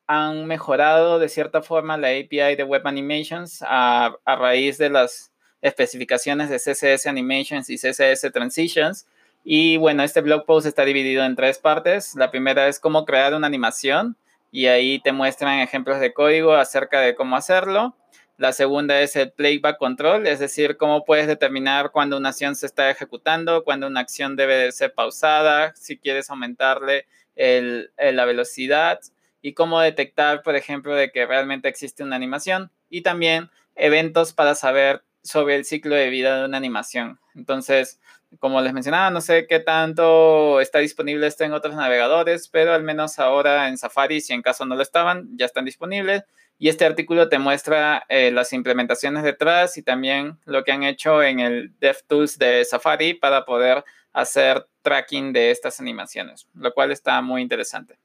han 0.09 0.47
mejorado 0.47 1.19
de 1.19 1.29
cierta 1.29 1.61
forma 1.63 1.99
la 1.99 2.09
API 2.09 2.57
de 2.57 2.65
Web 2.65 2.87
Animations 2.87 3.63
a, 3.65 4.17
raíz 4.25 4.79
de 4.79 4.89
las 4.89 5.31
especificaciones 5.61 6.49
de 6.49 6.57
CSS 6.57 7.07
Animations 7.07 7.69
y 7.69 7.77
CSS 7.77 8.33
Transitions. 8.33 9.07
Y 9.45 9.77
bueno, 9.77 10.03
este 10.03 10.23
blog 10.23 10.47
post 10.47 10.67
está 10.67 10.87
dividido 10.87 11.25
en 11.25 11.37
tres 11.37 11.59
partes. 11.59 12.15
La 12.17 12.31
primera 12.31 12.69
es 12.69 12.81
cómo 12.81 13.05
crear 13.05 13.35
una 13.35 13.47
animación 13.47 14.17
y 14.51 14.67
ahí 14.67 14.99
te 14.99 15.13
muestran 15.13 15.61
ejemplos 15.61 16.01
de 16.01 16.15
código 16.15 16.55
acerca 16.55 17.01
de 17.01 17.15
cómo 17.15 17.37
hacerlo. 17.37 17.95
La 18.39 18.53
segunda 18.53 19.01
es 19.03 19.15
el 19.15 19.31
playback 19.33 19.77
control, 19.77 20.27
es 20.27 20.39
decir, 20.39 20.79
cómo 20.79 21.05
puedes 21.05 21.27
determinar 21.27 21.91
cuando 21.91 22.17
una 22.17 22.31
acción 22.31 22.55
se 22.57 22.67
está 22.67 22.89
ejecutando, 22.89 23.63
cuando 23.63 23.89
una 23.89 24.01
acción 24.01 24.37
debe 24.37 24.55
de 24.55 24.73
ser 24.73 24.95
pausada, 24.95 25.75
si 25.75 25.99
quieres 25.99 26.31
aumentarle 26.31 27.07
la 27.37 28.25
velocidad 28.25 29.01
y 29.43 29.55
cómo 29.55 29.81
detectar, 29.81 30.43
por 30.43 30.57
ejemplo, 30.57 30.95
de 30.95 31.11
que 31.11 31.27
realmente 31.27 31.69
existe 31.69 32.03
una 32.03 32.17
animación 32.17 32.71
y 32.89 33.03
también 33.03 33.51
eventos 33.75 34.33
para 34.33 34.55
saber 34.55 35.03
sobre 35.23 35.57
el 35.57 35.65
ciclo 35.65 35.95
de 35.95 36.11
vida 36.11 36.39
de 36.39 36.47
una 36.47 36.57
animación. 36.57 37.21
Entonces, 37.35 38.01
como 38.39 38.61
les 38.61 38.73
mencionaba, 38.73 39.11
no 39.11 39.21
sé 39.21 39.47
qué 39.47 39.61
tanto 39.61 40.61
está 40.61 40.81
disponible 40.81 41.27
esto 41.27 41.45
en 41.45 41.53
otros 41.53 41.75
navegadores, 41.75 42.49
pero 42.49 42.75
al 42.75 42.83
menos 42.83 43.19
ahora 43.19 43.69
en 43.69 43.79
Safari, 43.79 44.21
si 44.21 44.33
en 44.33 44.43
caso 44.43 44.67
no 44.67 44.77
lo 44.77 44.83
estaban, 44.83 45.29
ya 45.37 45.47
están 45.47 45.65
disponibles. 45.65 46.25
Y 46.59 46.69
este 46.69 46.85
artículo 46.85 47.29
te 47.29 47.39
muestra 47.39 48.05
eh, 48.09 48.33
las 48.33 48.53
implementaciones 48.53 49.23
detrás 49.23 49.77
y 49.79 49.83
también 49.83 50.39
lo 50.45 50.65
que 50.65 50.73
han 50.73 50.83
hecho 50.83 51.23
en 51.23 51.41
el 51.41 51.73
DevTools 51.79 52.37
de 52.39 52.65
Safari 52.65 53.15
para 53.15 53.45
poder 53.45 53.85
hacer 54.13 54.67
tracking 54.83 55.33
de 55.33 55.53
estas 55.53 55.79
animaciones, 55.81 56.49
lo 56.55 56.73
cual 56.75 56.91
está 56.91 57.21
muy 57.23 57.43
interesante. 57.43 57.99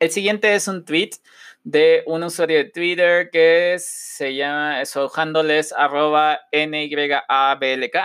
El 0.00 0.12
siguiente 0.12 0.54
es 0.54 0.68
un 0.68 0.84
tweet 0.84 1.10
de 1.64 2.04
un 2.06 2.22
usuario 2.22 2.58
de 2.58 2.66
Twitter 2.66 3.30
que 3.30 3.74
se 3.80 4.36
llama, 4.36 4.84
su 4.84 5.10
handle 5.12 5.60
arroba 5.76 6.38
NYABLK, 6.52 7.96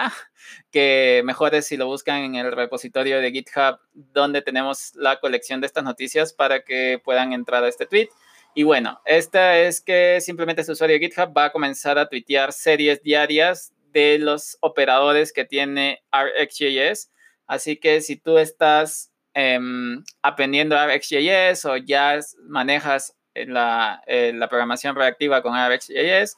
que 0.71 1.21
mejor 1.23 1.53
es 1.53 1.67
si 1.67 1.77
lo 1.77 1.85
buscan 1.85 2.23
en 2.23 2.33
el 2.33 2.51
repositorio 2.51 3.21
de 3.21 3.31
GitHub 3.31 3.77
donde 3.93 4.41
tenemos 4.41 4.95
la 4.95 5.19
colección 5.19 5.61
de 5.61 5.67
estas 5.67 5.83
noticias 5.83 6.33
para 6.33 6.63
que 6.63 6.99
puedan 7.03 7.31
entrar 7.31 7.63
a 7.63 7.67
este 7.67 7.85
tweet. 7.85 8.09
Y 8.55 8.63
bueno, 8.63 8.99
esta 9.05 9.59
es 9.59 9.79
que 9.79 10.19
simplemente 10.19 10.61
este 10.61 10.73
usuario 10.73 10.97
de 10.97 11.05
GitHub 11.05 11.31
va 11.37 11.45
a 11.45 11.51
comenzar 11.51 11.99
a 11.99 12.09
tuitear 12.09 12.53
series 12.53 13.03
diarias 13.03 13.71
de 13.91 14.17
los 14.17 14.57
operadores 14.61 15.31
que 15.31 15.45
tiene 15.45 16.03
RxJS. 16.11 17.11
Así 17.45 17.77
que 17.77 18.01
si 18.01 18.15
tú 18.15 18.39
estás 18.39 19.12
Em, 19.35 20.03
aprendiendo 20.21 20.75
RxJS 20.75 21.65
o 21.65 21.77
ya 21.77 22.19
manejas 22.43 23.15
la, 23.33 24.03
eh, 24.05 24.31
la 24.35 24.47
programación 24.47 24.95
reactiva 24.95 25.41
con 25.41 25.55
RxJS, 25.55 26.37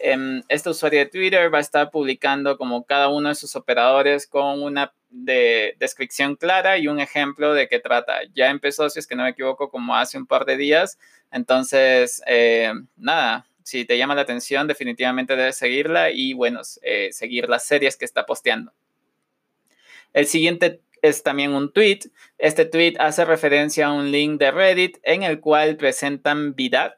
em, 0.00 0.42
este 0.48 0.70
usuario 0.70 1.00
de 1.00 1.06
Twitter 1.06 1.52
va 1.52 1.58
a 1.58 1.60
estar 1.60 1.90
publicando 1.90 2.56
como 2.56 2.84
cada 2.84 3.08
uno 3.08 3.30
de 3.30 3.34
sus 3.34 3.56
operadores 3.56 4.26
con 4.28 4.62
una 4.62 4.92
de 5.10 5.74
descripción 5.78 6.36
clara 6.36 6.78
y 6.78 6.88
un 6.88 7.00
ejemplo 7.00 7.52
de 7.54 7.68
qué 7.68 7.80
trata. 7.80 8.20
Ya 8.34 8.50
empezó, 8.50 8.90
si 8.90 8.98
es 8.98 9.06
que 9.06 9.16
no 9.16 9.24
me 9.24 9.30
equivoco, 9.30 9.70
como 9.70 9.96
hace 9.96 10.18
un 10.18 10.26
par 10.26 10.44
de 10.44 10.56
días. 10.56 10.98
Entonces, 11.32 12.22
eh, 12.26 12.72
nada, 12.96 13.46
si 13.62 13.84
te 13.84 13.98
llama 13.98 14.14
la 14.14 14.22
atención, 14.22 14.68
definitivamente 14.68 15.34
debes 15.36 15.56
seguirla 15.56 16.10
y, 16.10 16.34
bueno, 16.34 16.60
eh, 16.82 17.08
seguir 17.12 17.48
las 17.48 17.64
series 17.66 17.96
que 17.96 18.04
está 18.04 18.26
posteando. 18.26 18.72
El 20.12 20.26
siguiente 20.26 20.80
es 21.08 21.22
también 21.22 21.54
un 21.54 21.72
tweet. 21.72 22.00
Este 22.38 22.64
tweet 22.64 22.94
hace 22.98 23.24
referencia 23.24 23.86
a 23.86 23.92
un 23.92 24.10
link 24.10 24.38
de 24.38 24.50
Reddit 24.50 24.98
en 25.02 25.22
el 25.22 25.40
cual 25.40 25.76
presentan 25.76 26.54
Vidat. 26.54 26.94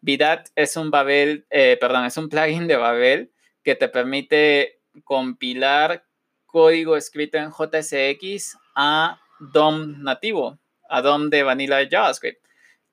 Vidat 0.00 0.48
es 0.56 0.76
un 0.76 0.90
Babel, 0.90 1.46
eh, 1.50 1.76
perdón, 1.80 2.04
es 2.04 2.16
un 2.16 2.28
plugin 2.28 2.66
de 2.66 2.76
Babel 2.76 3.30
que 3.62 3.74
te 3.74 3.88
permite 3.88 4.80
compilar 5.04 6.04
código 6.46 6.96
escrito 6.96 7.38
en 7.38 7.50
JSX 7.50 8.58
a 8.74 9.20
DOM 9.38 10.02
nativo, 10.02 10.58
a 10.88 11.00
DOM 11.00 11.30
de 11.30 11.42
Vanilla 11.42 11.88
JavaScript. 11.88 12.42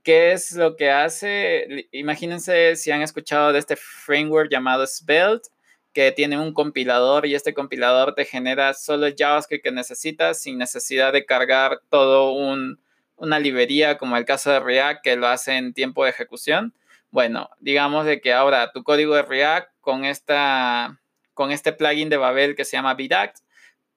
¿Qué 0.03 0.31
es 0.31 0.53
lo 0.53 0.75
que 0.75 0.89
hace? 0.89 1.87
Imagínense 1.91 2.75
si 2.75 2.89
han 2.91 3.01
escuchado 3.01 3.51
de 3.51 3.59
este 3.59 3.75
framework 3.75 4.49
llamado 4.49 4.87
Svelte 4.87 5.49
que 5.93 6.11
tiene 6.11 6.39
un 6.39 6.53
compilador 6.53 7.25
y 7.25 7.35
este 7.35 7.53
compilador 7.53 8.13
te 8.15 8.25
genera 8.25 8.73
solo 8.73 9.07
el 9.07 9.15
JavaScript 9.17 9.63
que 9.63 9.71
necesitas 9.71 10.41
sin 10.41 10.57
necesidad 10.57 11.13
de 11.13 11.25
cargar 11.25 11.81
todo 11.89 12.31
un, 12.31 12.79
una 13.15 13.39
librería 13.39 13.97
como 13.97 14.17
el 14.17 14.25
caso 14.25 14.51
de 14.51 14.59
React 14.59 15.03
que 15.03 15.15
lo 15.15 15.27
hace 15.27 15.57
en 15.57 15.73
tiempo 15.73 16.03
de 16.03 16.11
ejecución. 16.11 16.73
Bueno, 17.11 17.49
digamos 17.59 18.05
de 18.05 18.21
que 18.21 18.33
ahora 18.33 18.71
tu 18.71 18.83
código 18.83 19.15
de 19.15 19.23
React 19.23 19.71
con, 19.81 20.05
esta, 20.05 20.99
con 21.33 21.51
este 21.51 21.73
plugin 21.73 22.09
de 22.09 22.17
Babel 22.17 22.55
que 22.55 22.65
se 22.65 22.77
llama 22.77 22.93
Vidact 22.93 23.37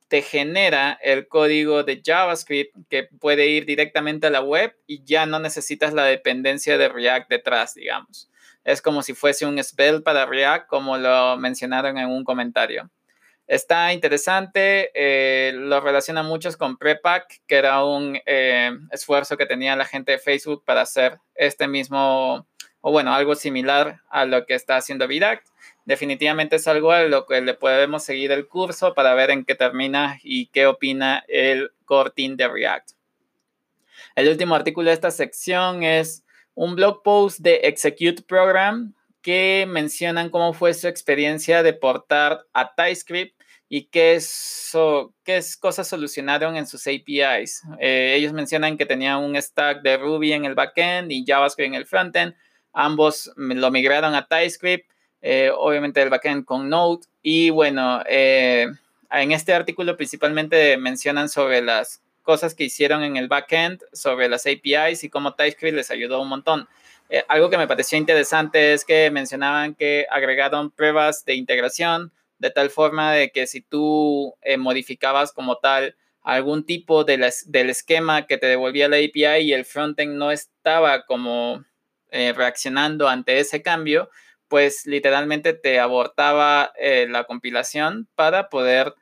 te 0.08 0.20
genera 0.20 0.99
el 1.02 1.26
código 1.26 1.84
de 1.84 2.02
JavaScript 2.04 2.76
que 2.90 3.04
puede 3.04 3.46
ir 3.46 3.64
directamente 3.64 4.26
a 4.26 4.30
la 4.30 4.42
web 4.42 4.76
y 4.87 5.02
ya 5.04 5.25
no 5.25 5.38
necesitas 5.38 5.94
la 5.94 6.04
dependencia 6.04 6.76
de 6.76 6.90
React 6.90 7.30
detrás, 7.30 7.75
digamos. 7.75 8.28
Es 8.64 8.81
como 8.81 9.02
si 9.02 9.14
fuese 9.14 9.47
un 9.47 9.62
spell 9.62 10.02
para 10.02 10.26
React, 10.26 10.69
como 10.69 10.97
lo 10.97 11.37
mencionaron 11.37 11.99
en 11.99 12.09
un 12.09 12.25
comentario. 12.25 12.90
Está 13.47 13.92
interesante, 13.92 14.90
eh, 14.95 15.52
lo 15.52 15.81
relaciona 15.81 16.23
muchos 16.23 16.57
con 16.57 16.76
Prepack, 16.76 17.42
que 17.47 17.57
era 17.57 17.85
un 17.85 18.19
eh, 18.25 18.71
esfuerzo 18.90 19.37
que 19.37 19.47
tenía 19.47 19.76
la 19.76 19.85
gente 19.85 20.12
de 20.12 20.19
Facebook 20.19 20.64
para 20.64 20.83
hacer 20.83 21.19
este 21.35 21.66
mismo, 21.66 22.47
o 22.81 22.92
bueno, 22.92 23.12
algo 23.12 23.35
similar 23.35 24.00
a 24.09 24.25
lo 24.25 24.47
que 24.47 24.54
está 24.54 24.76
haciendo 24.76 25.09
Vidact. 25.09 25.49
Definitivamente 25.85 26.57
es 26.57 26.69
algo 26.69 26.92
a 26.92 27.02
lo 27.02 27.26
que 27.26 27.40
le 27.40 27.54
podemos 27.54 28.04
seguir 28.04 28.31
el 28.31 28.47
curso 28.47 28.95
para 28.95 29.14
ver 29.14 29.31
en 29.31 29.45
qué 29.45 29.57
termina 29.57 30.19
y 30.23 30.47
qué 30.47 30.66
opina 30.66 31.25
el 31.26 31.73
core 31.85 32.12
team 32.14 32.37
de 32.37 32.49
React. 32.49 32.92
El 34.14 34.28
último 34.28 34.54
artículo 34.54 34.88
de 34.88 34.95
esta 34.95 35.11
sección 35.11 35.83
es 35.83 36.25
un 36.54 36.76
blog 36.76 37.02
post 37.02 37.40
de 37.40 37.61
Execute 37.64 38.23
Program 38.23 38.94
que 39.23 39.66
mencionan 39.68 40.30
cómo 40.30 40.52
fue 40.52 40.75
su 40.75 40.88
experiencia 40.88 41.62
de 41.62 41.73
portar 41.73 42.44
a 42.52 42.75
TypeScript 42.75 43.40
y 43.68 43.85
qué, 43.85 44.21
qué 45.25 45.40
cosas 45.59 45.88
solucionaron 45.88 46.56
en 46.56 46.66
sus 46.66 46.87
APIs. 46.87 47.62
Eh, 47.80 48.14
ellos 48.16 48.35
mencionan 48.35 48.76
que 48.76 48.85
tenían 48.85 49.21
un 49.21 49.40
stack 49.40 49.80
de 49.80 49.97
Ruby 49.97 50.32
en 50.32 50.44
el 50.44 50.54
backend 50.54 51.11
y 51.11 51.25
JavaScript 51.26 51.68
en 51.68 51.75
el 51.75 51.87
frontend. 51.87 52.35
Ambos 52.75 53.32
lo 53.37 53.71
migraron 53.71 54.14
a 54.14 54.26
TypeScript, 54.26 54.90
eh, 55.23 55.50
obviamente 55.56 56.02
el 56.02 56.11
backend 56.11 56.44
con 56.44 56.68
Node. 56.68 57.06
Y 57.23 57.49
bueno, 57.49 58.02
eh, 58.06 58.66
en 59.11 59.32
este 59.32 59.54
artículo 59.54 59.97
principalmente 59.97 60.76
mencionan 60.76 61.30
sobre 61.30 61.62
las 61.62 62.02
cosas 62.23 62.55
que 62.55 62.64
hicieron 62.64 63.02
en 63.02 63.17
el 63.17 63.29
backend, 63.29 63.83
sobre 63.93 64.29
las 64.29 64.47
APIs 64.47 65.05
y 65.05 65.11
cómo 65.11 65.35
TypeScript 65.35 65.76
les 65.76 65.91
ayudó 65.91 66.21
un 66.23 66.29
montón. 66.29 66.69
algo 67.29 67.50
que 67.50 67.59
me 67.59 67.69
pareció 67.69 67.99
interesante 67.99 68.73
es 68.73 68.85
que 68.85 69.11
mencionaban 69.11 69.75
que 69.75 70.07
agregaron 70.11 70.71
pruebas 70.71 71.25
de 71.25 71.35
integración 71.35 72.12
de 72.43 72.50
tal 72.50 72.71
forma 72.71 73.12
de 73.12 73.31
que 73.31 73.47
si 73.47 73.61
tú 73.61 74.35
eh, 74.43 74.57
modificabas 74.57 75.33
como 75.33 75.59
tal 75.59 75.97
algún 76.23 76.67
tipo 76.67 77.05
de 77.05 77.33
del 77.47 77.71
esquema 77.71 78.26
que 78.26 78.37
te 78.37 78.47
devolvía 78.47 78.88
la 78.88 78.97
API 78.97 79.43
y 79.45 79.52
el 79.52 79.64
frontend 79.64 80.17
no 80.17 80.33
estaba 80.33 81.07
como 81.07 81.64
eh, 82.11 82.33
reaccionando 82.33 83.09
ante 83.09 83.38
ese 83.38 83.62
cambio, 83.62 84.11
pues 84.49 84.87
literalmente 84.87 85.52
te 85.52 85.79
abortaba 85.79 86.73
eh, 86.81 87.07
la 87.09 87.25
compilación 87.25 88.09
para 88.17 88.49
poder 88.49 88.93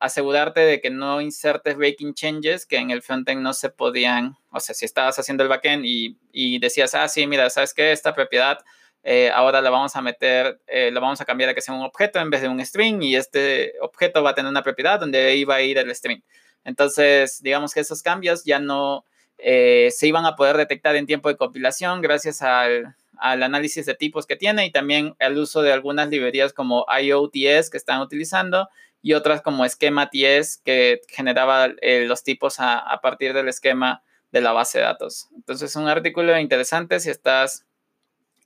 asegurarte 0.00 0.60
de 0.60 0.80
que 0.80 0.90
no 0.90 1.20
insertes 1.20 1.76
breaking 1.76 2.14
changes 2.14 2.66
que 2.66 2.76
en 2.76 2.90
el 2.90 3.02
frontend 3.02 3.40
no 3.40 3.52
se 3.54 3.70
podían, 3.70 4.36
o 4.50 4.58
sea, 4.58 4.74
si 4.74 4.84
estabas 4.84 5.18
haciendo 5.18 5.42
el 5.42 5.48
backend 5.48 5.84
y, 5.84 6.58
decías, 6.58 6.94
ah, 6.94 7.06
sí, 7.08 7.26
mira, 7.26 7.48
¿sabes 7.50 7.72
qué? 7.72 7.92
Esta 7.92 8.14
propiedad 8.14 8.58
eh, 9.02 9.30
ahora 9.34 9.62
la 9.62 9.70
vamos 9.70 9.96
a 9.96 10.02
meter, 10.02 10.60
eh, 10.66 10.90
lo 10.90 11.00
vamos 11.00 11.20
a 11.20 11.24
cambiar 11.24 11.50
a 11.50 11.54
que 11.54 11.62
sea 11.62 11.74
un 11.74 11.82
objeto 11.82 12.18
en 12.18 12.28
vez 12.30 12.42
de 12.42 12.48
un 12.48 12.64
string 12.64 13.02
y 13.02 13.16
este 13.16 13.74
objeto 13.80 14.22
va 14.22 14.30
a 14.30 14.34
tener 14.34 14.50
una 14.50 14.62
propiedad 14.62 15.00
donde 15.00 15.18
ahí 15.26 15.44
va 15.44 15.56
a 15.56 15.62
ir 15.62 15.78
el 15.78 15.94
string. 15.94 16.20
Entonces, 16.64 17.42
digamos 17.42 17.72
que 17.72 17.80
esos 17.80 18.02
cambios 18.02 18.44
ya 18.44 18.58
no 18.58 19.04
eh, 19.38 19.88
se 19.90 20.06
iban 20.06 20.26
a 20.26 20.36
poder 20.36 20.56
detectar 20.56 20.96
en 20.96 21.06
tiempo 21.06 21.30
de 21.30 21.36
compilación 21.36 22.02
gracias 22.02 22.42
al, 22.42 22.94
al, 23.20 23.42
análisis 23.42 23.86
de 23.86 23.94
tipos 23.94 24.26
que 24.26 24.36
tiene 24.36 24.66
y 24.66 24.72
también 24.72 25.14
el 25.18 25.38
uso 25.38 25.62
de 25.62 25.72
algunas 25.72 26.08
librerías 26.08 26.52
como 26.52 26.86
IOTS 26.88 27.70
que 27.70 27.76
están 27.76 28.00
utilizando 28.00 28.68
y 29.02 29.14
otras 29.14 29.42
como 29.42 29.66
SchemaTS 29.66 30.58
que 30.64 31.00
generaba 31.08 31.68
los 31.82 32.22
tipos 32.22 32.60
a, 32.60 32.78
a 32.78 33.00
partir 33.00 33.32
del 33.32 33.48
esquema 33.48 34.02
de 34.32 34.40
la 34.40 34.52
base 34.52 34.78
de 34.78 34.84
datos. 34.84 35.28
Entonces, 35.34 35.74
un 35.76 35.88
artículo 35.88 36.38
interesante 36.38 37.00
si 37.00 37.10
estás 37.10 37.66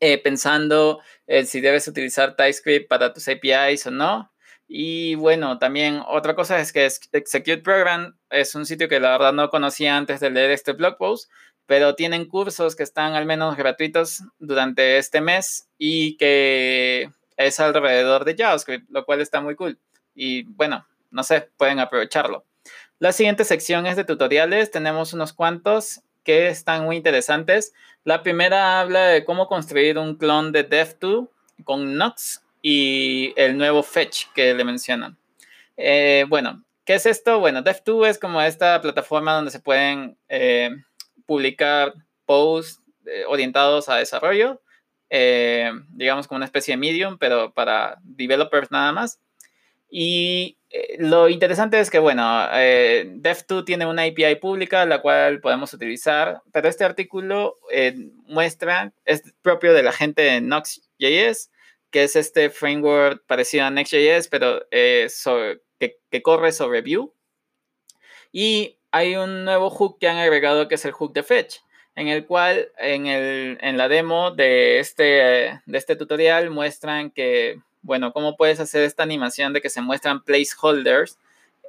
eh, 0.00 0.19
pensando 0.19 1.00
eh, 1.26 1.45
si 1.45 1.61
debes 1.61 1.88
utilizar 1.88 2.37
TypeScript 2.37 2.88
para 2.88 3.12
tus 3.12 3.28
APIs 3.28 3.87
o 3.87 3.90
no. 3.90 4.31
Y 4.66 5.14
bueno, 5.14 5.59
también 5.59 6.02
otra 6.07 6.35
cosa 6.35 6.59
es 6.59 6.73
que 6.73 6.85
Execute 6.85 7.59
Program 7.59 8.16
es 8.31 8.54
un 8.54 8.66
sitio 8.66 8.88
que 8.88 8.99
la 8.99 9.12
verdad 9.12 9.33
no 9.33 9.50
conocía 9.50 9.97
antes 9.97 10.21
de 10.21 10.31
leer 10.31 10.50
este 10.50 10.73
blog 10.73 10.97
post, 10.97 11.31
pero 11.66 11.94
tienen 11.94 12.26
cursos 12.26 12.76
que 12.76 12.83
están 12.83 13.14
al 13.14 13.26
menos 13.26 13.56
gratuitos 13.56 14.23
durante 14.38 14.99
este 14.99 15.21
mes 15.21 15.68
y 15.78 16.16
que 16.16 17.11
es 17.37 17.61
alrededor 17.61 18.25
de 18.25 18.37
JavaScript, 18.37 18.90
lo 18.90 19.04
cual 19.04 19.21
está 19.21 19.40
muy 19.40 19.56
cool. 19.56 19.78
Y 20.14 20.44
bueno, 20.44 20.87
no 21.11 21.23
sé, 21.23 21.49
pueden 21.56 21.80
aprovecharlo. 21.80 22.44
La 22.99 23.12
siguiente 23.12 23.44
sección 23.44 23.87
es 23.87 23.97
de 23.97 24.04
tutoriales, 24.04 24.71
tenemos 24.71 25.12
unos 25.12 25.33
cuantos 25.33 26.02
que 26.23 26.49
están 26.49 26.85
muy 26.85 26.97
interesantes. 26.97 27.73
La 28.04 28.23
primera 28.23 28.80
habla 28.80 29.06
de 29.09 29.25
cómo 29.25 29.47
construir 29.47 29.99
un 29.99 30.16
clon 30.16 30.52
de 30.52 30.68
Dev2 30.68 31.28
con 31.64 31.97
Nox 31.97 32.42
y 32.62 33.33
el 33.37 33.56
nuevo 33.59 33.83
Fetch 33.83 34.26
que 34.35 34.54
le 34.54 34.64
mencionan. 34.64 35.18
Eh, 35.76 36.25
bueno, 36.28 36.64
¿qué 36.85 36.94
es 36.94 37.06
esto? 37.06 37.40
Bueno, 37.40 37.62
Dev2 37.62 38.09
es 38.09 38.18
como 38.18 38.40
esta 38.40 38.80
plataforma 38.80 39.35
donde 39.35 39.50
se 39.50 39.61
pueden 39.61 40.16
eh, 40.28 40.71
publicar 41.26 41.95
posts 42.26 42.83
eh, 43.07 43.25
orientados 43.26 43.88
a 43.88 43.97
desarrollo, 43.97 44.61
digamos 45.90 46.27
como 46.27 46.37
una 46.37 46.46
especie 46.46 46.72
de 46.72 46.79
medium, 46.79 47.18
pero 47.18 47.53
para 47.53 47.98
developers 48.03 48.70
nada 48.72 48.90
más. 48.90 49.20
Y 49.96 50.59
eh, 50.70 50.96
lo 50.98 51.29
interesante 51.29 51.79
es 51.79 51.88
que, 51.88 52.01
bueno, 52.01 52.48
eh, 52.53 53.07
Dev2 53.09 53.64
tiene 53.64 53.87
una 53.87 54.03
API 54.03 54.35
pública 54.40 54.85
la 54.87 55.01
cual 55.01 55.40
podemos 55.40 55.72
utilizar, 55.72 56.42
pero 56.53 56.68
este 56.68 56.83
artículo 56.83 57.61
eh, 57.70 57.94
muestra, 58.27 58.92
es 59.05 59.22
propio 59.40 59.72
de 59.72 59.85
la 59.85 59.92
gente 59.92 60.22
de 60.22 60.40
Nox.js, 60.40 61.53
que 61.92 62.03
es 62.03 62.16
este 62.16 62.51
framework 62.51 63.25
parecido 63.25 63.66
a 63.66 63.70
Next.js, 63.70 64.27
pero 64.27 64.66
que, 64.68 66.01
que, 66.11 66.22
corre 66.22 66.51
sobre 66.51 66.83
Vue. 66.83 67.12
Y 68.33 68.79
hay 68.94 69.16
un 69.16 69.44
nuevo 69.44 69.70
hook 69.70 69.98
que 69.98 70.07
han 70.07 70.18
agregado 70.18 70.68
que 70.68 70.76
es 70.76 70.85
el 70.85 70.92
hook 70.92 71.12
de 71.14 71.24
fetch, 71.24 71.57
en 71.96 72.07
el 72.07 72.26
cual 72.26 72.68
en, 72.78 73.07
el, 73.07 73.59
en 73.61 73.76
la 73.76 73.88
demo 73.88 74.30
de 74.30 74.78
este, 74.78 75.61
de 75.66 75.78
este 75.78 75.96
tutorial 75.96 76.50
muestran 76.50 77.11
que 77.11 77.59
bueno, 77.83 78.12
¿cómo 78.12 78.37
puedes 78.37 78.61
hacer 78.61 78.85
esta 78.85 79.02
animación 79.02 79.52
de 79.52 79.61
que 79.61 79.68
se 79.68 79.83
muestran 79.83 80.22
placeholders 80.22 81.18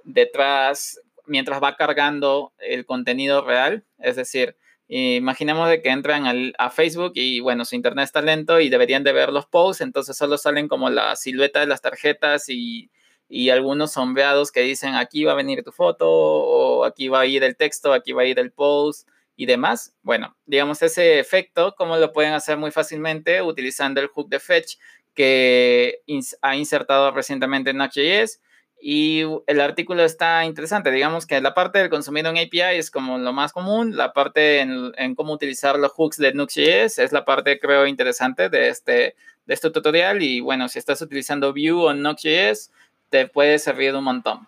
detrás 0.04 1.02
mientras 1.26 1.64
va 1.64 1.76
cargando 1.76 2.54
el 2.60 2.86
contenido 2.86 3.44
real? 3.44 3.84
Es 3.98 4.18
decir, 4.18 4.56
imaginemos 4.88 5.68
de 5.68 5.82
que 5.82 5.90
entran 5.90 6.54
a 6.60 6.70
Facebook 6.70 7.14
y 7.16 7.40
bueno, 7.40 7.66
su 7.66 7.76
internet 7.76 8.06
está 8.06 8.22
lento 8.22 8.60
y 8.60 8.70
deberían 8.70 9.04
de 9.04 9.14
ver 9.14 9.34
los 9.34 9.48
posts, 9.48 9.82
entonces 9.82 10.16
solo 10.16 10.38
salen 10.38 10.68
como 10.68 10.92
la 10.92 11.16
silueta 11.16 11.60
de 11.60 11.66
las 11.66 11.82
tarjetas 11.82 12.50
y, 12.50 12.92
y 13.28 13.50
algunos 13.50 13.94
sombreados 13.94 14.52
que 14.52 14.62
dicen 14.62 14.96
aquí 14.96 15.24
va 15.24 15.34
a 15.34 15.36
venir 15.36 15.64
tu 15.64 15.72
foto 15.72 16.10
o 16.10 16.86
aquí 16.86 17.08
va 17.08 17.22
a 17.22 17.26
ir 17.26 17.44
el 17.44 17.56
texto, 17.56 17.94
aquí 17.94 18.12
va 18.12 18.24
a 18.24 18.26
ir 18.26 18.40
el 18.40 18.52
post 18.52 19.08
y 19.36 19.46
demás. 19.46 19.96
Bueno, 20.02 20.38
digamos 20.46 20.82
ese 20.82 21.20
efecto, 21.20 21.76
¿cómo 21.78 21.98
lo 21.98 22.14
pueden 22.14 22.34
hacer 22.34 22.58
muy 22.58 22.72
fácilmente 22.72 23.42
utilizando 23.42 24.02
el 24.02 24.08
hook 24.08 24.30
de 24.30 24.40
fetch 24.40 24.76
que 25.14 26.02
ha 26.42 26.56
insertado 26.56 27.12
recientemente 27.12 27.72
en 27.72 27.78
Node.js 27.78 28.42
y 28.80 29.24
el 29.48 29.62
artículo 29.62 30.04
está 30.04 30.46
interesante. 30.46 30.92
Digamos 30.92 31.26
que 31.26 31.42
la 31.42 31.54
parte 31.54 31.80
del 31.80 31.90
consumir 31.90 32.28
un 32.28 32.38
API 32.38 32.78
es 32.78 32.92
como 32.92 33.18
lo 33.18 33.34
más 33.34 33.54
común, 33.54 33.96
la 33.96 34.14
parte 34.14 34.60
en, 34.60 35.16
cómo 35.16 35.34
utilizar 35.34 35.80
los 35.80 35.92
hooks 35.94 36.18
de 36.18 36.34
Nuxt.js 36.34 37.00
es 37.00 37.12
la 37.12 37.26
parte 37.26 37.60
creo 37.60 37.88
interesante 37.88 38.50
de 38.50 38.70
este, 38.70 39.16
de 39.46 39.54
este 39.54 39.72
tutorial 39.72 40.22
y 40.22 40.42
bueno, 40.42 40.68
si 40.68 40.78
estás 40.78 41.02
utilizando 41.02 41.54
Vue 41.54 41.72
o 41.72 41.94
Nuxt.js 41.94 42.72
te 43.10 43.28
puede 43.28 43.60
servir 43.60 43.96
un 43.96 44.04
montón. 44.04 44.48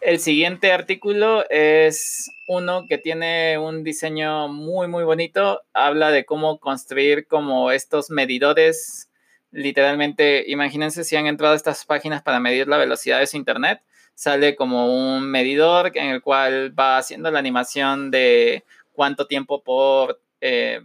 El 0.00 0.20
siguiente 0.20 0.72
artículo 0.72 1.48
es 1.48 2.28
uno 2.46 2.84
que 2.88 2.98
tiene 2.98 3.56
un 3.58 3.84
diseño 3.84 4.48
muy 4.48 4.86
muy 4.86 5.04
bonito, 5.04 5.62
habla 5.72 6.10
de 6.10 6.24
cómo 6.26 6.58
construir 6.58 7.26
como 7.26 7.70
estos 7.70 8.10
medidores 8.10 9.08
literalmente, 9.54 10.44
imagínense 10.48 11.04
si 11.04 11.16
han 11.16 11.26
entrado 11.26 11.54
estas 11.54 11.84
páginas 11.86 12.22
para 12.22 12.40
medir 12.40 12.66
la 12.66 12.76
velocidad 12.76 13.20
de 13.20 13.26
su 13.26 13.36
internet, 13.36 13.80
sale 14.14 14.56
como 14.56 14.92
un 14.92 15.30
medidor 15.30 15.92
en 15.94 16.08
el 16.08 16.22
cual 16.22 16.78
va 16.78 16.98
haciendo 16.98 17.30
la 17.30 17.38
animación 17.38 18.10
de 18.10 18.64
cuánto 18.92 19.26
tiempo 19.26 19.62
por, 19.62 20.20
eh, 20.40 20.82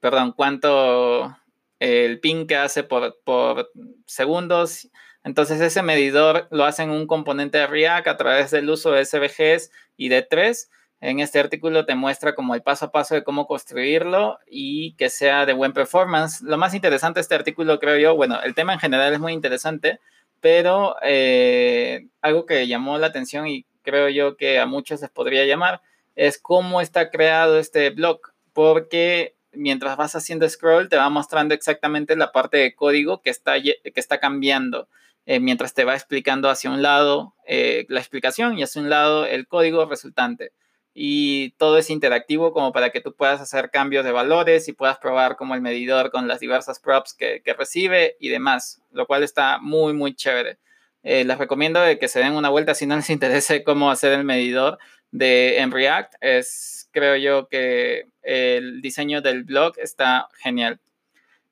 perdón, 0.00 0.32
cuánto 0.32 1.36
el 1.78 2.18
ping 2.20 2.46
que 2.46 2.56
hace 2.56 2.82
por 2.82 3.70
segundos. 4.06 4.88
Entonces 5.24 5.60
ese 5.60 5.82
medidor 5.82 6.48
lo 6.50 6.64
hace 6.64 6.82
en 6.82 6.90
un 6.90 7.06
componente 7.06 7.58
de 7.58 7.66
React 7.66 8.08
a 8.08 8.16
través 8.16 8.50
del 8.50 8.70
uso 8.70 8.92
de 8.92 9.04
SVGs 9.04 9.70
y 9.96 10.08
de 10.08 10.22
3 10.22 10.70
en 11.00 11.20
este 11.20 11.38
artículo 11.38 11.86
te 11.86 11.94
muestra 11.94 12.34
como 12.34 12.54
el 12.54 12.62
paso 12.62 12.86
a 12.86 12.92
paso 12.92 13.14
de 13.14 13.24
cómo 13.24 13.46
construirlo 13.46 14.38
y 14.46 14.94
que 14.96 15.08
sea 15.08 15.46
de 15.46 15.54
buen 15.54 15.72
performance. 15.72 16.42
Lo 16.42 16.58
más 16.58 16.74
interesante 16.74 17.18
de 17.18 17.22
este 17.22 17.34
artículo, 17.34 17.78
creo 17.78 17.96
yo, 17.96 18.14
bueno, 18.14 18.40
el 18.42 18.54
tema 18.54 18.74
en 18.74 18.80
general 18.80 19.12
es 19.12 19.18
muy 19.18 19.32
interesante, 19.32 19.98
pero 20.40 20.96
eh, 21.02 22.08
algo 22.20 22.44
que 22.44 22.66
llamó 22.66 22.98
la 22.98 23.06
atención 23.06 23.46
y 23.48 23.64
creo 23.82 24.10
yo 24.10 24.36
que 24.36 24.58
a 24.58 24.66
muchos 24.66 25.00
les 25.00 25.10
podría 25.10 25.46
llamar 25.46 25.80
es 26.16 26.38
cómo 26.38 26.82
está 26.82 27.08
creado 27.10 27.58
este 27.58 27.88
blog, 27.88 28.20
porque 28.52 29.36
mientras 29.52 29.96
vas 29.96 30.14
haciendo 30.14 30.46
scroll 30.48 30.90
te 30.90 30.96
va 30.96 31.08
mostrando 31.08 31.54
exactamente 31.54 32.14
la 32.14 32.30
parte 32.30 32.58
de 32.58 32.74
código 32.74 33.22
que 33.22 33.30
está, 33.30 33.54
que 33.62 33.80
está 33.94 34.20
cambiando. 34.20 34.86
Eh, 35.26 35.38
mientras 35.38 35.74
te 35.74 35.84
va 35.84 35.94
explicando 35.94 36.48
hacia 36.48 36.70
un 36.70 36.82
lado 36.82 37.34
eh, 37.46 37.86
la 37.88 38.00
explicación 38.00 38.58
y 38.58 38.62
hacia 38.62 38.82
un 38.82 38.90
lado 38.90 39.26
el 39.26 39.46
código 39.46 39.84
resultante 39.84 40.52
y 40.92 41.50
todo 41.52 41.78
es 41.78 41.90
interactivo 41.90 42.52
como 42.52 42.72
para 42.72 42.90
que 42.90 43.00
tú 43.00 43.14
puedas 43.14 43.40
hacer 43.40 43.70
cambios 43.70 44.04
de 44.04 44.12
valores 44.12 44.68
y 44.68 44.72
puedas 44.72 44.98
probar 44.98 45.36
como 45.36 45.54
el 45.54 45.60
medidor 45.60 46.10
con 46.10 46.26
las 46.26 46.40
diversas 46.40 46.80
props 46.80 47.14
que, 47.14 47.42
recibe 47.56 48.16
y 48.18 48.28
demás, 48.28 48.82
lo 48.92 49.06
cual 49.06 49.22
está 49.22 49.58
muy, 49.60 49.92
muy 49.92 50.14
chévere. 50.14 50.58
Eh, 51.02 51.24
les 51.24 51.38
recomiendo 51.38 51.80
que 51.98 52.08
se 52.08 52.18
den 52.18 52.32
una 52.34 52.50
vuelta 52.50 52.74
si 52.74 52.86
no 52.86 52.96
les 52.96 53.10
interesa 53.10 53.62
cómo 53.64 53.90
hacer 53.90 54.12
el 54.12 54.24
medidor 54.24 54.78
de, 55.12 55.58
en 55.58 55.70
React. 55.70 56.14
Es, 56.20 56.88
creo 56.92 57.16
yo 57.16 57.48
que 57.48 58.08
el 58.22 58.82
diseño 58.82 59.22
del 59.22 59.44
blog 59.44 59.74
está 59.78 60.28
genial. 60.42 60.80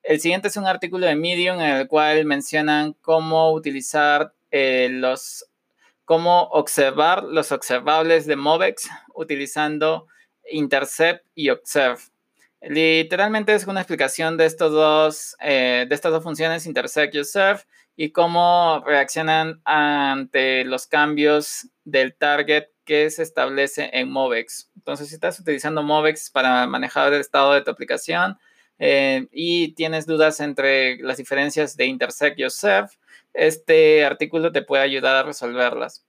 El 0.03 0.19
siguiente 0.19 0.47
es 0.47 0.57
un 0.57 0.65
artículo 0.65 1.05
de 1.05 1.15
Medium 1.15 1.59
en 1.59 1.77
el 1.77 1.87
cual 1.87 2.25
mencionan 2.25 2.93
cómo 3.01 3.51
utilizar 3.51 4.33
eh, 4.51 4.89
los, 4.91 5.45
cómo 6.05 6.43
observar 6.51 7.23
los 7.23 7.51
observables 7.51 8.25
de 8.25 8.35
Movex 8.35 8.89
utilizando 9.13 10.07
intercept 10.51 11.25
y 11.35 11.49
observe. 11.49 11.99
Literalmente 12.61 13.53
es 13.53 13.67
una 13.67 13.81
explicación 13.81 14.35
de, 14.35 14.45
estos 14.45 14.71
dos, 14.71 15.35
eh, 15.39 15.85
de 15.87 15.95
estas 15.95 16.11
dos 16.11 16.23
funciones, 16.23 16.65
intersect 16.65 17.15
y 17.15 17.19
observe, 17.19 17.61
y 17.95 18.11
cómo 18.11 18.83
reaccionan 18.85 19.61
ante 19.63 20.65
los 20.65 20.87
cambios 20.87 21.67
del 21.83 22.15
target 22.15 22.65
que 22.83 23.09
se 23.11 23.23
establece 23.23 23.89
en 23.93 24.09
Movex. 24.09 24.71
Entonces, 24.75 25.09
si 25.09 25.15
estás 25.15 25.39
utilizando 25.39 25.83
Movex 25.83 26.31
para 26.31 26.65
manejar 26.65 27.13
el 27.13 27.21
estado 27.21 27.53
de 27.53 27.61
tu 27.61 27.71
aplicación 27.71 28.37
eh, 28.79 29.27
y 29.31 29.73
tienes 29.73 30.05
dudas 30.05 30.39
entre 30.39 30.97
las 30.99 31.17
diferencias 31.17 31.75
de 31.75 31.85
intersect 31.85 32.39
y 32.39 32.45
observe, 32.45 32.89
este 33.33 34.05
artículo 34.05 34.51
te 34.51 34.61
puede 34.61 34.83
ayudar 34.83 35.17
a 35.17 35.23
resolverlas. 35.23 36.05